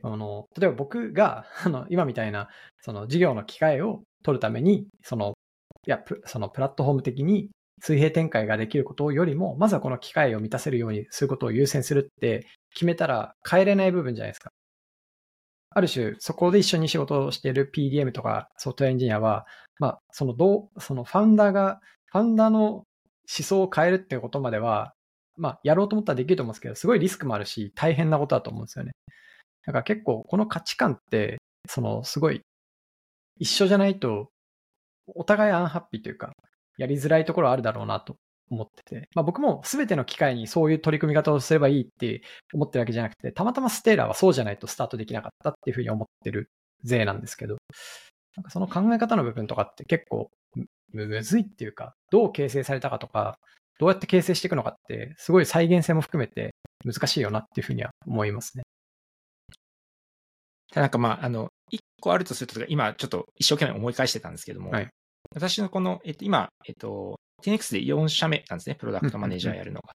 [0.03, 2.49] あの、例えば僕が、 あの、今みたいな、
[2.81, 5.35] その事業の機会を取るために、その、
[5.87, 7.51] いや、そのプラットフォーム的に
[7.83, 14.53] 水平展開ができることよりも、まずはこの機会を満たせるようにすることを優先するって決めたら変えれない部分じゃないですか。
[15.71, 19.47] ある種、そこで一緒に仕事をしている PDM とかソフトエンジニアは、
[19.79, 21.81] まあ、そのどう、そのファウンダーが、
[22.13, 22.85] ファウンダーの思
[23.27, 24.95] 想を変えるっていうことまでは、
[25.37, 28.93] まあ、やろうと思ったらできると思うんですけど、すごいリスクもあるし、大変なことだと思うんですよね。
[29.67, 32.43] だから結構、この価値観って、その、すごい、
[33.39, 34.29] 一緒じゃないと、
[35.15, 36.33] お互いアンハッピーというか、
[36.79, 38.17] やりづらいところあるだろうなと
[38.51, 46.51] 思ってて、まあ、僕も全ての機会にそういう取り組み方をすればいいって思ってるわけじゃなくて、たまたまステーラーはそうじゃないとスタートできなかったっていうふうに思ってる
[46.85, 47.57] 税なんですけど、
[48.37, 50.31] なんかその考え方の部分とかって結構
[50.93, 53.39] むずいっていうか、どう形成されたかとか、
[53.79, 58.65] どうやって形成していくのかって、すごい再現性も含めて難しいよなっていうふうには思いますね。
[60.75, 64.89] なんかまあ、あの、一個あるとすると、今ちょっと一生懸命思い返してたんですけども、はい、
[65.35, 69.93] 私のこの、えっと、今、えっと、10X で4社目なんですね、プロダクトマネージャーやるのが。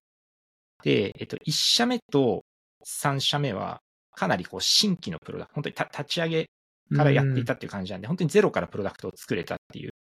[0.84, 2.44] で、えっと、1社目と
[2.86, 3.80] 3社目は、
[4.16, 6.46] かなりこう新規のプロダクト、本当に立ち上げ
[6.96, 9.92] からやっていたっていう感じなんで、本当にゼロからプロダクトを作れたっていう、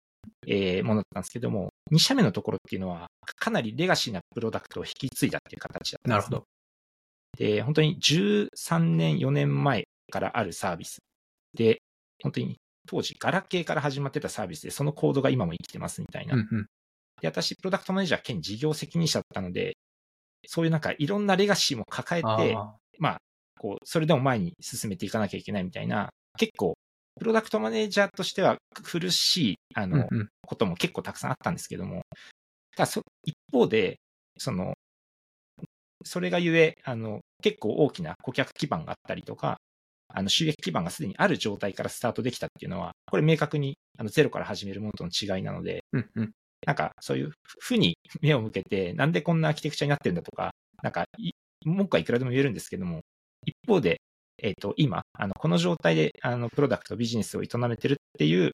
[0.47, 3.07] えー、ものだったんですけども、2社目のところっていうのは、
[3.37, 6.45] かなりレガシーなプロダクトを引き継いだっていう形だったんです、なるほど。
[7.37, 10.99] で、本当に13年、4年前からあるサービス
[11.55, 11.79] で、
[12.23, 12.57] 本当に
[12.87, 16.35] 当時、ガラケーから始まってたサービスで、そのコードが今も生きてますみたいな。
[16.35, 16.67] うんうん、
[17.21, 19.77] で、私、プロダクトマネージャー兼事業責任者だったので、
[20.47, 23.19] そういうなんかいろんなレガシーも抱えて、あまあ、
[23.59, 26.75] こう、それでも前に進めていかなきゃいけないみたいな、結構、
[27.19, 32.03] プロダクトマネージャーとしては苦しい、あの、うんうん、ことも結構たくさんあったんですけども、
[32.77, 33.99] ただそ一方で、
[34.39, 34.75] その、
[36.05, 39.59] それがゆえ、あの、結構大きな顧客基盤があったりとか、
[40.09, 46.33] あの収益基盤がすでにある状態からスタートできたっていうのは、これ明確にあのゼロから始めるものとの違いなので、うんうん、
[46.67, 51.05] なんかそういう負に目を向けて、なんでこんなアーキテクチャになってるんだとか、なんか
[51.65, 53.01] 文句はいくらでも言えるんですけども、
[53.45, 54.01] 一方で、
[54.43, 58.53] えっ、ー、と、今、あの、この状態で、あの、プロダクト、ビジネスを営めてるっていう、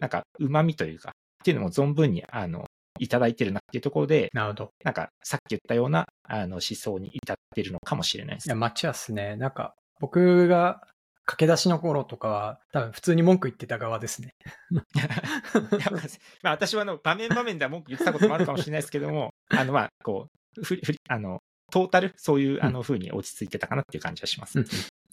[0.00, 1.12] なんか、旨味というか、っ
[1.44, 2.64] ていうのも存分に、あの、
[3.00, 4.70] いただいてるなっていうところで、なるほど。
[4.84, 8.46] なんか、さっき言ったような、あの、思想に至ってるのかもしれないです。
[8.46, 9.36] いや、マッチアスね。
[9.36, 10.80] なんか、僕が
[11.26, 14.34] 駆け出しの頃とかは、多分普通に文句言ってた側ですね。
[16.42, 24.60] まあ、私はあの場面場面では文句言ってたこともあるかもしれないですけども、 あの、まあ、こう、ふふあの、トータル、そういうあの風に落ち着いてたかなっていう感じはします。
[24.60, 24.68] うん、あ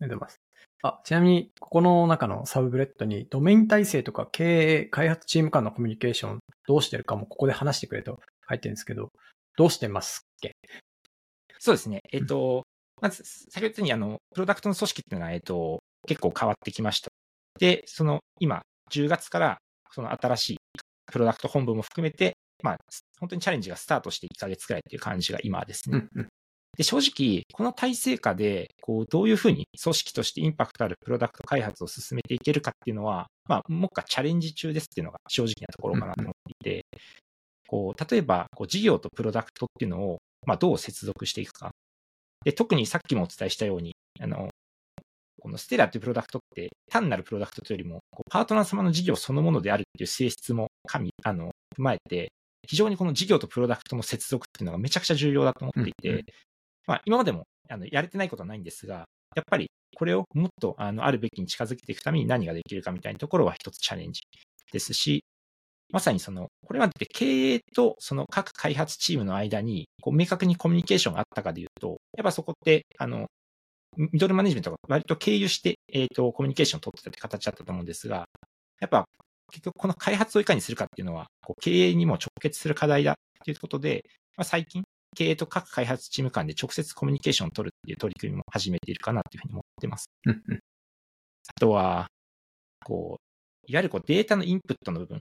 [0.05, 0.41] りがとうございます。
[0.83, 9.09] あ、ちなみに、ここの中の sub bullet に、ドメイン体制とか経営、開発チーム間のコミュニケーション、どうしてるかもここで話してくれと書いてるんですけど、
[9.57, 10.55] どうしてますっけ？
[11.59, 12.01] そうですね。
[12.11, 12.63] えっ、と、
[12.99, 17.09] まず、先ほどにあの、プロダクトの組織っていうのは、えっ、と、結構変わってきました。
[17.59, 18.61] で、その今、
[18.91, 19.57] 10月から
[19.91, 20.57] その新しい
[21.11, 22.33] プロダクト本部も含めて、
[22.63, 22.77] まあ、
[23.19, 26.07] 本当にチャレンジがスタートして1ヶ月くらいっていう感じが今ですね。
[26.15, 26.27] うんうん
[26.81, 36.85] で、正直、この体制下で、こう、どういうふうに組織としてインパクトあるプロダクト開発を進めていけるかっていうのは、まあ、もっかチャレンジ中ですっていうのが正直なところかなと思っていて、
[37.67, 40.17] こう、例えば、こう、事業とプロダクトっていうのを、
[40.47, 41.69] まあ、どう接続していくか。
[42.43, 44.49] で、特にさっきもお伝えしたように、あの、
[45.39, 52.31] このステラっていうプロダクトって単なるプロダクトというよりも、こうパートナー様の事業そのものであるっていう性質も加味、あの、踏まえて、
[52.67, 56.25] 非常にこの事業とプロダクトの接続っていうのがめちゃくちゃ重要だと思っていて、
[56.87, 64.21] まあ、今までもあのやれてないことはないんですが、やっぱりこれをもっとあのあるべきに近づけていくために何ができるかみたいなところは一つチャレンジ
[64.71, 65.23] ですし、
[65.91, 73.27] まさにその、これまで経営とその各開発チームの間に、こう明確にコミュニケーションがあったかでいうと、やっぱそこって、あの、
[73.97, 78.25] ミドルマネジメントが割と経由して、えっ、と、コミュニケーションを取ってたって形だったと思うんですが、
[78.79, 79.05] やっぱ
[79.51, 84.03] 結局この開発をいかにするかっていうのは、こう経営にも直結する課題だっていうことで、
[84.37, 84.83] まあ、最近、
[85.15, 90.05] 経営と各開発チーム間で直接コミュニケーションを取るっていう取り組みも始めているかなというふうに思ってます。
[91.47, 92.07] あとは、
[92.85, 95.19] こう、いわゆるこうデータのインプットの部分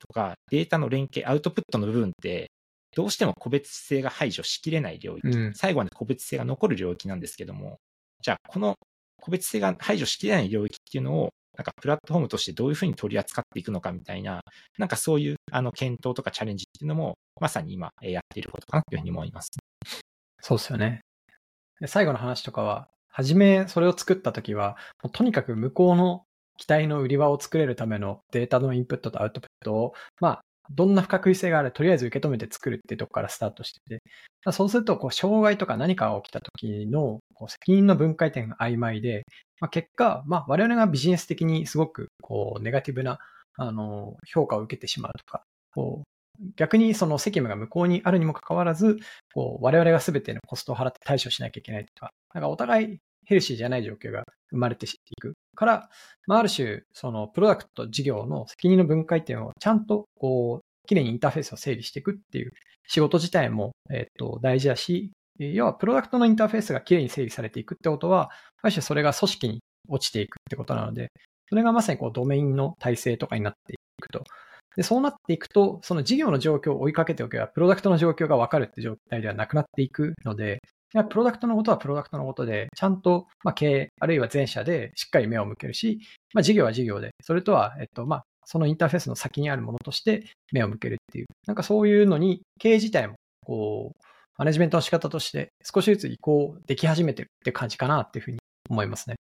[0.00, 2.50] とか、データの連携、アウトプットの部分って、
[2.94, 5.54] どうしても個別性が排除しきれない領域、うん。
[5.54, 7.78] 最後まで個別性が残る領域なんですけども、
[8.22, 8.76] じゃあ、この
[9.20, 14.40] 個別性が排除しきれない領域っていうのを、なんかプラットフォームとしてどういうふうに取り扱っていくのかみたいな、
[14.78, 19.50] なんかそういうあの検討とかチャレンジっていうのも、まさに今えやっていることかなというふうに思います。
[20.40, 21.02] そうですよね。
[21.78, 26.24] で最後の話とかは、初めそれを作った時は、もうとにかく向こうの
[26.56, 34.02] 期待の売り場を作れるためのデータのインプットとアウトプットを、まあ、どんな不確実性があれ、とりあえず受け止めて作るっていうとこからスタートしてて、
[34.52, 39.24] そうすると、こう、障害とか何かが起きた時のこう責任の分解点が曖昧で、
[39.60, 43.18] まあ、結果、まあ、我々がビジネス的にすごく、こう、ネガティブな、
[43.56, 45.42] あの、評価を受けてしまうとか、
[45.74, 46.10] こう、
[46.56, 48.98] 逆にその責務が向こうにあるにもかかわらず、
[49.34, 52.98] こう我々が全てのコストを払って対処しなきゃいけないとか、なんかお互い
[53.30, 54.88] ヘルシーじゃない状況が生まれてい
[55.20, 55.88] くから、
[56.26, 62.50] まあ、ある種、そのプロダクト事業の責任の分解点をちゃんとこう、きれいにインターフェースを整理していくっていう
[62.88, 68.30] 仕事自体も、えっと、大事だし、要はプロダクトのインターフェースがきれいに整理されていくってことは、
[68.62, 71.12] ある種それが組織に落ちていくってことなので、
[71.48, 74.24] それがまさにこうドメインの体制とかになっていくと。
[74.76, 80.60] で、そうなっていくと、その事業の状況を追いかけておけば、プロダクトの状況が分かるって状態ではなくなっていくので、
[81.08, 86.00] プロダクトのことはプロダクトのことで、ちゃんと、まあ、経営、あるいは全社でしっかり目を向けるし、
[86.34, 94.04] まあ、事業は事業で、それとは、えっと、まあ、そのインターフェースの先にあるものとして目を向けるっていう、なんかそういうのに、経営自体も、こう、
[94.36, 98.38] マネジメントの仕方として少しずつ移行でき始めてるって感じかなっていうふうに
[98.70, 99.16] 思いますね。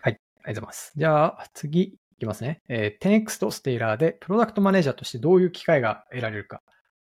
[0.00, 0.92] はい、ありがとうございます。
[0.96, 2.60] じゃあ、次いきますね。
[2.68, 6.62] えー 10X とステイラーでプロダクトマネージャーとしてどういう機会が得られるか。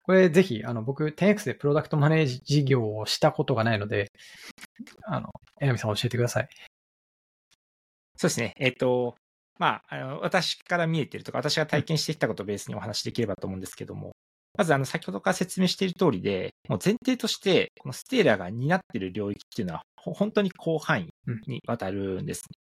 [0.05, 4.11] これぜひ、あの、僕、10X でプロダクトマネージ事業をしたことがないので、
[5.03, 6.49] あの、えなみさん教えてください。
[8.17, 8.53] そうですね。
[8.57, 9.15] えっ、と、
[9.57, 14.15] まあ、あの、私から見えてるとか、私が体験してきたことをベースにお話しできればと思うんですけども、
[14.55, 21.09] まず、あの、先ほどから説明している通りで、もう前提として、このステーラーが担っている領域っていうのは、ほ本当に広範囲
[21.47, 22.57] にわたるんですね。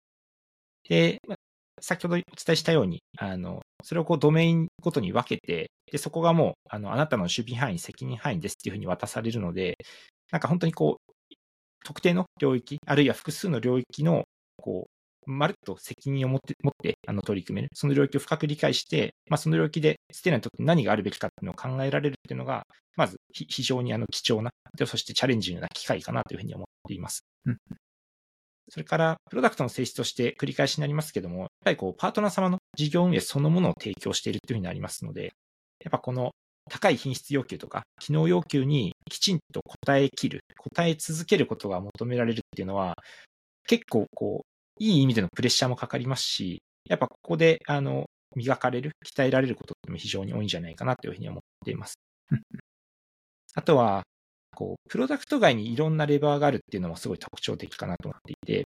[0.90, 1.38] で、まあ
[1.82, 9.78] 先ほどお伝えしたように、あの、それをこうドメインごとに分けて、で、そこがもう、あの、あなたの守備範囲、責任範囲ですっていうふうに渡されるので、
[10.32, 11.13] なんか本当にこう、
[11.84, 14.24] 特定の領域、あるいは複数の領域の、
[14.58, 17.70] こう、まるっと責任を持って、持って、あの、取り組める。
[17.74, 22.63] その領域を深く理解して、まあ、その領域で、ステーラにとって何があるべきかっていうのを考えられるっていうのが、
[22.96, 24.52] まず、非常にあの、貴重な、
[24.86, 27.24] そしてチャレンジングな機会かなというふうに思っています。
[27.46, 27.58] うん
[28.72, 35.34] それから、プロダクトの性質として繰り返しになりますけども、やっぱりこう、パートナー様の事業運営そのものを提供しているというふうになりますので、
[35.84, 36.32] やっぱこの
[36.70, 42.96] 高い品質要求とか、機能要求にきちんと応えきる、応え続けることが求められるっていうのは、
[43.68, 48.06] 結構こう、いい意味でのプレッシャーもかかりますし、やっぱここで、あの、
[48.38, 51.95] 磨かれる、鍛えられることっても非常に多いんじゃないかなというふうに思っています。
[53.54, 54.04] あとは、
[54.56, 58.68] こう、プロダクト外にいろんなレバーがあるっていうのもすごい特徴的かなと思っていて、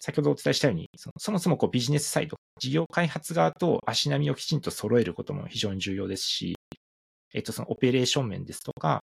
[0.00, 6.54] 先ほどお伝えしたように、そそもそもこうビジネスサイド、事業開発側と足並みをきちんと揃えることも非常に重要ですし、
[7.34, 9.00] えっと、そのオペレーション面ですとか、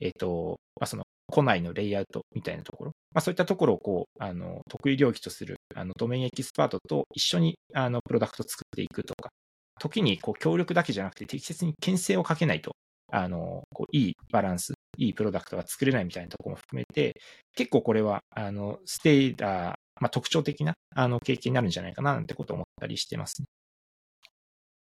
[0.00, 9.30] えっと、まあ、その、庫内のレイアウトみたいなところ、まあ、そういったところをこう、あの、得意領域とする、あの、ドメインエキスパートと一緒に、あの、プロダクトを作っていくとか、
[9.80, 12.72] 時にこう、協力だけじゃなくて適切に牽制をかけないと、
[13.10, 17.14] あの、こう、いいバランス、いいプロダクトが作れないみたいなところも含めて、
[17.54, 23.46] 結構これは、あの、ステイダーまあ、特徴的なあの経験になるんじゃないかななんてことを思ったりしてますね。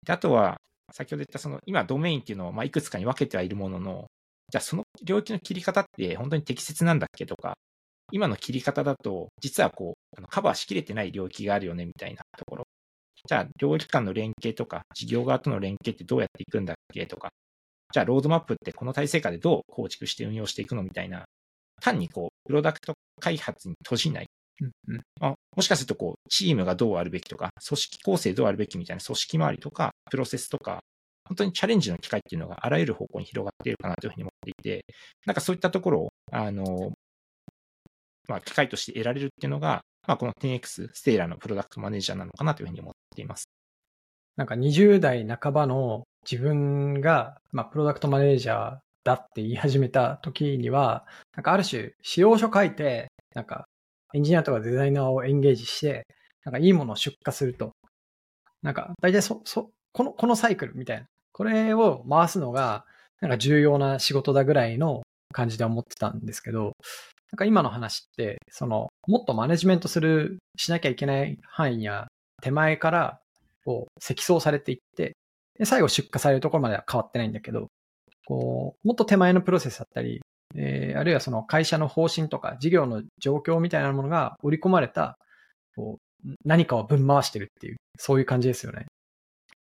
[0.05, 0.57] であとは、
[0.91, 4.05] 先ほど言ったその今ドメインっていうのをまあいくつかに分けてはいるものの、
[4.49, 7.55] じゃあその領域の切り方って本当に適切なんだっけとか、
[8.11, 12.63] 今の切り方だと実はこうあのカバーしきれてない領域があるよねみたいなところ。
[13.27, 17.29] じゃあ領域間の連携とか事業側との連携ってどうやっていくんだっけとか、
[17.91, 21.25] じゃあロードマップってこの体制下でどう構築して運用していくのみたいな、
[21.81, 24.27] 単にこうプロダクト開発に閉じない。
[24.61, 30.81] うんうんまあ、もしかするとこうチームがどうあるべきとか、組織構成どうあるべきみたいな組織周りとか、プロセスとか、
[31.25, 34.85] 本当にチャレンジの機会っていうのがあらゆる方向に広がっているかなというふうに思っていて、
[35.25, 36.91] なんかそういったところを、あの、
[38.27, 43.45] まあ、機会として得られるっていうのが、まあ、この 10X ステイラーのプロダクトマネージャーなのかなというふうに思っています。
[44.35, 51.05] なんか20代半ばの自分が、まあ、プロダクトマネージャーだって言い始めた時には、
[51.35, 53.65] なんかある種、仕様書書いて、なんか
[54.13, 56.05] エンジニアとかデザイナーをエンゲージして、
[56.43, 57.71] なんかいいものを出荷すると。
[58.61, 61.05] なんか大体そ、そ、この、このサイクルみたいな。
[61.31, 62.85] これを回すのが、
[63.21, 66.73] なんか重要な仕事だぐらいの感じで思ってたんですけど、
[67.31, 72.07] なんか今の話って、その、もっとマネジメントする、しなきゃいけない範囲や
[72.41, 73.19] 手前から、
[73.63, 75.13] こう、積層されていって、
[75.59, 77.67] で、最後出荷されるところまでは変わってないんだけど、
[78.25, 80.21] こう、もっと手前のプロセスだったり、
[80.55, 85.19] えーあるいはその会社の方針とか事業の状況みたいなものが織り込まれた、
[85.75, 88.85] こう、何かをぶん回してるっていう、そういう感じですよね。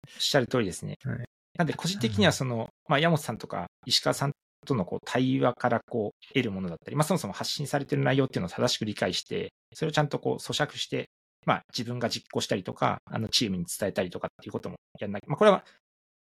[0.06, 0.94] おっしゃる通りですね。
[1.04, 1.24] はい
[1.58, 4.32] なんで、個人的にはその、まあ、山本さんとか石川さん
[4.64, 11.10] とのこう対話からこう得るものだったり、まあ、そもそも発信されている内容っていうのを正しく理解して、それをちゃんとこう咀嚼して、
[11.46, 15.64] まあ、自分が実行したりとか、あのチームに伝えたりとかっていうこともやんなきゃ、まあ、これは、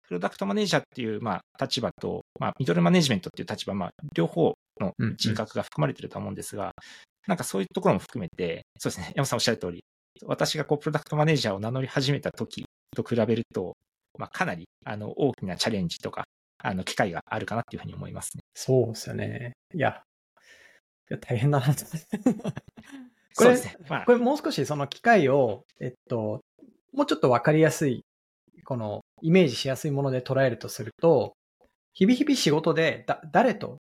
[0.07, 6.73] プロダクトマネージャーっていう、まあ、立場と、まあ、ミドルマネジメントっていう立場、まあ、両方のうんうん人格が含まれてると思うんですが、
[7.27, 9.83] なんかそういうところも含めて、そうですね、山本さんおっしゃる通り、
[10.25, 13.77] 私がこう、プロダクトマネージャーを名乗り始めた時と比べると、
[14.17, 16.25] まあ、かなり、あの、大きなチャレンジとか、
[16.57, 18.41] あの、機会があるかなっていうふうに思いますね。
[18.53, 19.53] そうですよね。
[19.73, 20.03] いや、
[21.09, 21.85] いや大変だなと。
[23.35, 23.75] これね。
[23.89, 26.41] まあこ、れもう少しその機械を、えっと、
[26.93, 28.03] もうちょっとわかりやすい、
[28.65, 31.33] このイメージしやすいもので捉えるとすると、
[31.93, 33.77] 日々日々仕事でだ誰と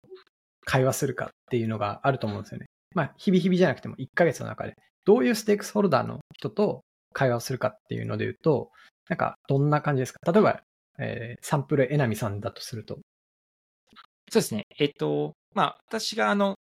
[0.64, 2.66] 会話するかっていうのがあると思うんですよね。
[2.95, 4.74] まあ、日々日々じゃなくても1ヶ月の中で、
[5.05, 6.82] どういうステークスホルダーの人と
[7.12, 8.70] 会話をするかっていうので言うと、
[9.09, 10.32] なんかどんな感じですか？
[10.32, 10.62] 例えば、
[10.99, 12.95] えーサンプルえなみさんだとすると。
[14.30, 14.64] そうですね。
[14.78, 16.55] えっと、まあ、私が、あの、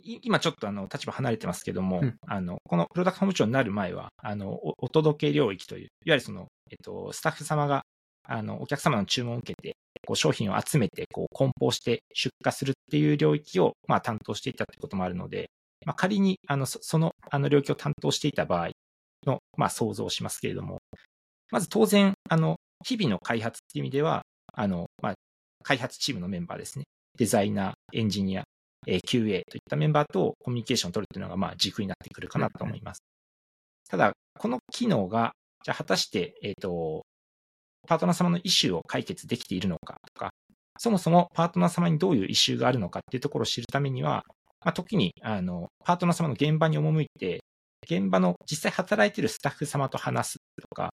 [0.00, 7.82] 今ちょっとあの立場離れてますけども、うんあのこのプロダクト本部長になる前はあのおお届け領域という、いわゆるその、えっと、スタッフ様が
[8.26, 15.50] あのお客様の注文を受けて、こう商品を集めてこう梱包して出荷するっていう領域を、まあ、担当していたということもあるので、
[15.86, 18.70] まあ、仮にあのそそのあの領域を担当していた場合
[19.26, 20.78] の、まあ、想像をしますけれども、
[21.50, 22.56] まず当然、あの
[22.86, 24.22] 日々の開発っていう意味では、
[24.52, 25.14] あのまあ、
[25.62, 26.84] 開発チームのメンバーですね。
[27.16, 28.44] デザイナー、エンジニア、
[28.86, 33.00] え QA といったメンバーとコミュニケーションを取るというのが、まあ、軸になってくるかなと思います。
[33.88, 35.32] ただ、この機能が、
[35.64, 37.02] じゃあ果たして、えっ、と、
[37.86, 40.30] パートナー様のイシューを解決できているのかとか、
[40.78, 44.22] そもそもパートナー様にどういうイシューがあるのかっていうところを知るためには、
[44.64, 47.40] まあ、時に、あの、パートナー様の現場に赴いて、
[47.84, 50.90] 現場の実際働いているスタッフ様と話すとか、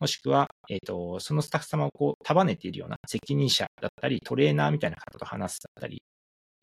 [0.00, 6.02] もしくは、えっ、と、そのスタッフ様をこう束ねているような責任者だったり、トレーナーみたいな方と話すだったり、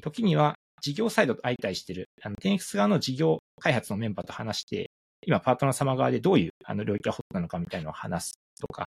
[0.02, 4.92] 時には事業サイドと相対してる、あの、10X 側の事業開発のメンバーと話して、
[5.26, 8.86] 今、パートナー様側でどういうあの領域がホットなのかみたいなのを話すとか、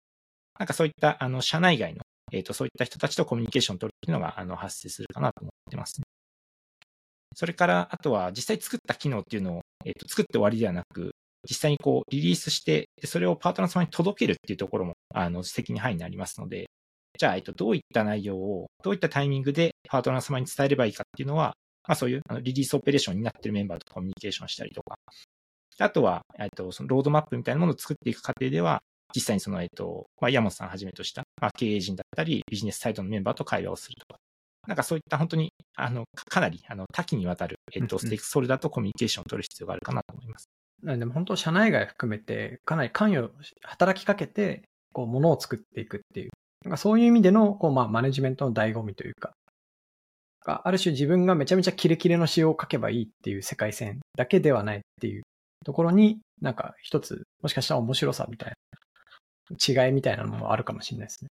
[0.59, 2.01] なんかそういった、あの、社内外の、
[2.33, 6.05] えっ、と、そういった人たちとコミュニケーションを取るっていうのが、あの、発生するかなと思ってますね。
[7.35, 11.13] それから、あとは、実際作った機能っていうのを、えっ、と、作って終わりではなく、
[11.49, 16.67] 実際にこう、リリースして、それをパートナー様に届けるっていうところも、あの、責任範囲になりますので、
[17.19, 21.55] じゃあ、えっと、どういった内容を、どういったタイミングでパートナー様に伝えればいいかっていうのは、
[21.87, 24.97] まあそういうリリースオペレーションになっているメンバーとコミュニケーションしたりとか、
[25.79, 28.83] あとは、えっと、そのロードマップみたいなものを作っていく過程では、
[29.15, 34.21] 実際にその、えっと、まあ、山本さんはじめとした、まあ、経営陣だったり、ビジネスサイドのメンバーと会話をするとか、
[34.67, 40.49] なんかそういった本当に、あの、かかなり、あの、多岐にわたる、えっと、ステークスホルダーとコミュニケーションを取る必要があるかなと思います。
[40.83, 43.31] なんでも本当、社内外含めて、かなり関与、
[43.63, 44.63] 働きかけて、
[44.93, 46.31] こう、ものを作っていくっていう。
[46.65, 49.33] なんかそういう意味での、こう、まあ、マネジメントの醍醐味というか、
[50.47, 55.23] がある種自分がめちゃめちゃキレキレの仕様を書けばいいっていう世界線だけではないっていう
[55.65, 58.53] ところに、なんか一つ、もしかしたら面白さみたい
[59.77, 61.29] な、違いみたいなのもあるかもしれないですね。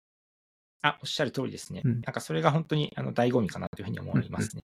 [0.83, 1.83] あ、おっしゃる通りですね。
[1.85, 4.63] うんなんかそれが本当に、あの、醍醐味かなというふうに思いますね。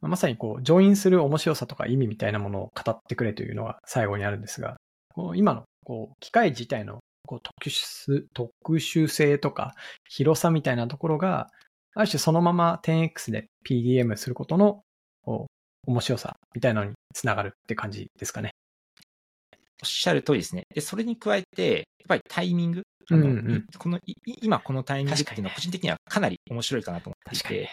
[0.00, 4.76] まさにこう、ジョインする面白さとか意味みたいなものを語ってくれというのが最後にあるんですが、
[5.14, 9.74] こう今のこう機械自体のこう特殊特殊性とか
[10.08, 11.48] 広さみたいなところが、
[11.94, 14.82] ある種そのまま 10X で PDM することの
[15.86, 18.50] 面白さみたいなのにつながるって感じですかね。
[19.82, 20.64] おっしゃる通りですね。
[20.74, 22.82] で、それに加えて、やっぱりタイミング。
[23.10, 27.68] うんうんこのい今このタイミングっていうのは個人的にはかなり面白いかなと思っていて、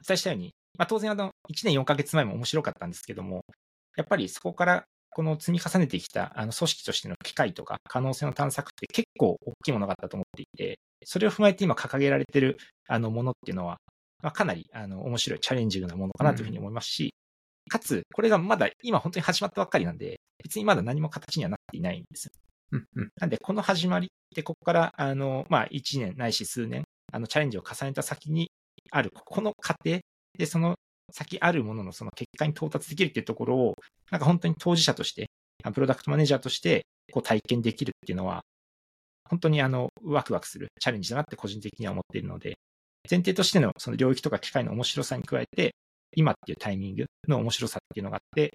[0.00, 3.44] お伝えしたように、まあ、当然あの、1年4ヶ月前も面白かったんですけども、
[3.96, 13.78] やっぱりそこからこの積み重ねてきたあの組織としての機会とか可能性の探索って結構大きいものがあったと思っていて、それを踏まえて今掲げられてるあのものっていうのは、
[14.22, 17.14] まあ、かなりあの面白いチャレンジングなものかなというふうに思いますし、
[17.68, 22.32] かつ、これがまだ今本当に始まったばっかりなんで、別にまだ何も形にはなっていないんですよ。
[22.72, 23.08] うんうん。
[23.20, 28.50] なんで、この始まりで、ここから、あの、まあ、1年ないし数年、あの、チャレンジを重ねた先に
[28.90, 30.00] ある、この過程
[30.36, 30.76] で、その
[31.12, 33.74] 先あるもののその結果に到達できるっていうところを、
[34.10, 35.30] なんか本当に当事者として、
[35.64, 38.42] あプロダクトマネージャーとして、こう体験できるっていうのは、
[39.28, 42.54] 本当にあの、ワクワクするチャレンジだなって個人的には思っているので、
[43.10, 45.74] 前提としてのその領域とか機械の面白さに加えて、
[46.16, 48.54] 今っていうタイミングの面白さっていうのがあって、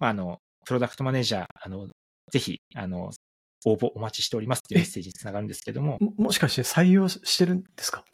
[0.00, 1.88] まあ、あの、プロダクトマネージャー、あの、
[2.32, 3.10] ぜひ、あの、
[3.64, 8.04] 応募お待ちしておりますっていうメッセージにつながるんですけども、ももしかして採用してるんですか？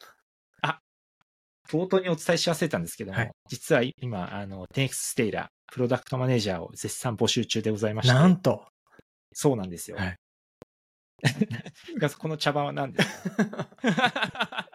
[1.70, 3.30] 冒頭にお伝えし忘れたんですけども、はい。
[3.48, 8.66] 実は今、あの、10X ステイラー、プロダクトマネージャーを絶賛募集中でございまして、なんと。
[9.32, 9.96] そうなんですよ。
[9.96, 10.07] はい。
[10.09, 10.14] が
[12.18, 13.68] この茶番は何ですか？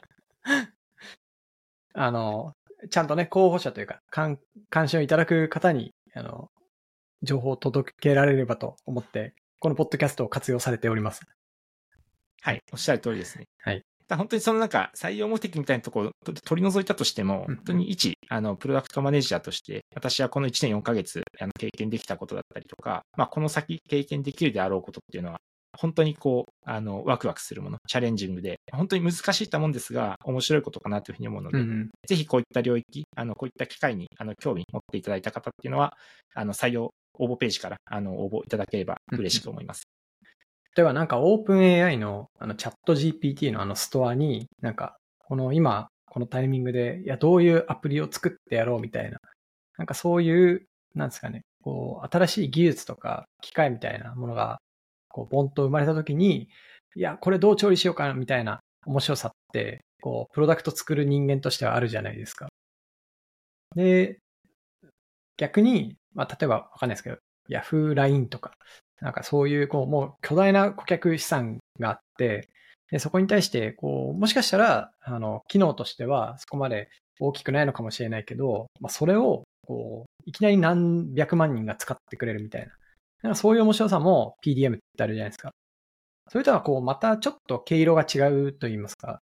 [1.94, 2.54] あの、
[2.90, 4.40] ちゃんとね、候補者というか、関
[4.70, 6.50] 関心をいただく方に、あの、
[7.24, 11.22] 情報を届けられればと思って、このポッドキャストを活用されております。
[12.42, 13.46] はい、おっしゃる通りですね。
[13.60, 13.84] はい。
[14.10, 25.42] 本当にそのなんか採用目的みたいなところをと取り除いたとしても、うん本当に一、あの、プロダクトマネージャーとして、私はこの1年4ヶ月、あの、経験できたことだったりとか、まあ、この先経験できるであろうことっていうのは、
[25.78, 31.90] 本当にこう、あの、ワクワクするもの、チャレンジングで、本当に難しいとは思うんですが、面白いことかなというふうに思うので、うん。
[32.08, 35.94] ぜひこういった領域、あの、こういった機会に、あの、興味持っていただいた方っていうのは、
[36.34, 39.84] あの、採用応募ページから、あの、応募いただければ嬉しく思います。
[40.76, 49.18] ではなんか OpenAI のあのチャット GPT のあのストアに、なんか、この今、このタイミングで、いや、どういうアプリを作ってやろうみたいな、
[49.78, 54.60] なんかそういう、なんですかね、こう、新しい技術とか機械みたいなものが、
[55.18, 56.48] こう、ボンと生まれた時に、
[56.96, 62.48] いや、これどう調理しようかなみたいな面白さって、こう、プロダクト作る人間としてはあるじゃないですか。
[63.76, 64.20] で、
[65.38, 67.18] 逆に、まあ、例えばわかんないですけど、
[67.50, 68.52] Yahoo LINE とか、
[69.02, 72.50] なんかそういう、こう、もう巨大な顧客資産があって、
[72.92, 76.90] でそこに対して、こう、もしかしたら、あの、機能としてはそこまで
[77.20, 82.72] 大きくないのかもしれないけど、まあ、それを、こう、いきなり何百万人が使ってくれるみたいな。
[83.24, 85.52] なんかそういう面白さも PDM ってあるじゃないですか。
[86.30, 89.22] それとは、こう、またちょっと毛色が違うと言いますか。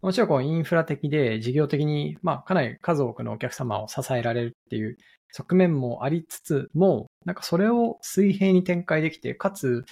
[0.00, 4.96] もちろん、こう、インフラ的で事業的に、まあ、かなり数多くのお客様を支えられるっていう
[5.32, 9.84] 側面もありつつも、なんかそれを水平に展開できて、かつ、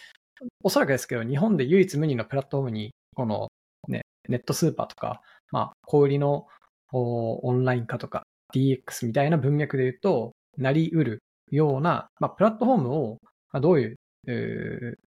[0.64, 3.48] おそらくですけど、日本で唯一無二のプラットフォームに、この
[3.88, 5.20] ね、ネットスーパーとか、
[5.52, 6.46] まあ、小売りの
[6.92, 11.22] オンライン化とか、DX みたいな文脈で言うと、なり得る
[11.52, 13.18] ような、まあ、プラットフォームを、
[13.52, 13.96] まあ、どういう、
[14.28, 15.10] えー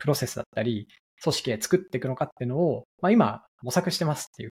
[0.00, 0.88] プロセスだったり、
[1.22, 4.50] 組織で作っていくのかっていうのを、まあ、今、模索してますっていう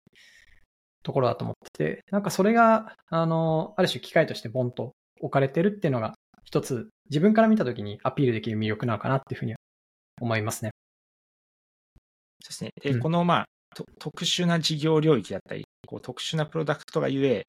[1.05, 6.15] ところだと思ってて、なんかそれが、あの、ある種機会としてボンと置かれてるっていうのが、
[6.45, 9.55] 一つ、自分から見たときにアピールできる魅力なのかなっていうふうに
[10.21, 10.73] 思いますね。
[12.43, 12.71] そうですね。
[12.83, 17.45] で、うんこの、まあ、と特殊な事業領域だったり、こう特殊なプロダクトがゆえ、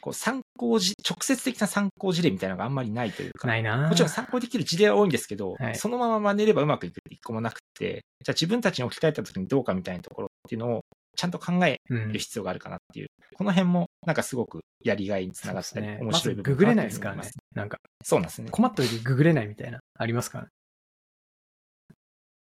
[0.00, 10.80] こう参考じ、直接的な参考事例みたいなのがあんまりないというか、ないなもちろん参考できる事例は多いんですけど、はいそのまま真似ればうまくいくって一個もなくて、じゃあ自分たちに置き換えた時にどうかみたいなところっていうのを
[11.16, 15.98] ちゃんと考えうんる必要があるかなっていう、この辺もなんかすごくやりがいにつながったり、ね。
[16.00, 17.22] 面ま白い部分かずググれないですからね。
[17.54, 18.50] なんか、そうなんですね。
[18.50, 20.50] 困った時ググれないみたいな、ありますからね。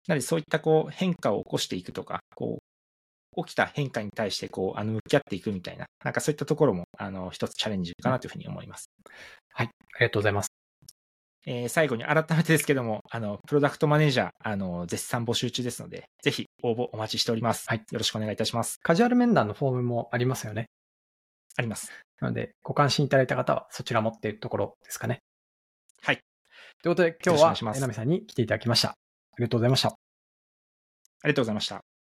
[0.06, 2.73] なのでそういったこう変化を起こしていくとか、こう、
[3.36, 8.90] 起きた変化に対してこう、あの、向き合っていくみたいな、なんかそういったところも、あの、一つチャレンジかなというふうに思います。
[9.54, 9.70] あり
[10.00, 10.48] がとうございます。
[11.46, 17.66] えー最後に改めてですけども、あの、プロダクトマネージャー、あの、絶賛募集中ですので、ぜひ応募お待ちしております。
[17.68, 18.78] はいよろしくお願いいたします。
[18.82, 20.70] カジュアル面談のフォームもありますよね。
[21.56, 21.92] あります。
[22.20, 25.18] なので、ご関心いただいた方はそちら持っているところですかね。
[26.02, 26.18] はい。
[26.82, 28.90] ということで、今日はよろしくお願いしますえなみさんに来ていただきました。
[28.90, 28.94] あ
[29.38, 29.88] りがとうございました。
[29.88, 29.92] あ
[31.24, 31.93] りがとうございました。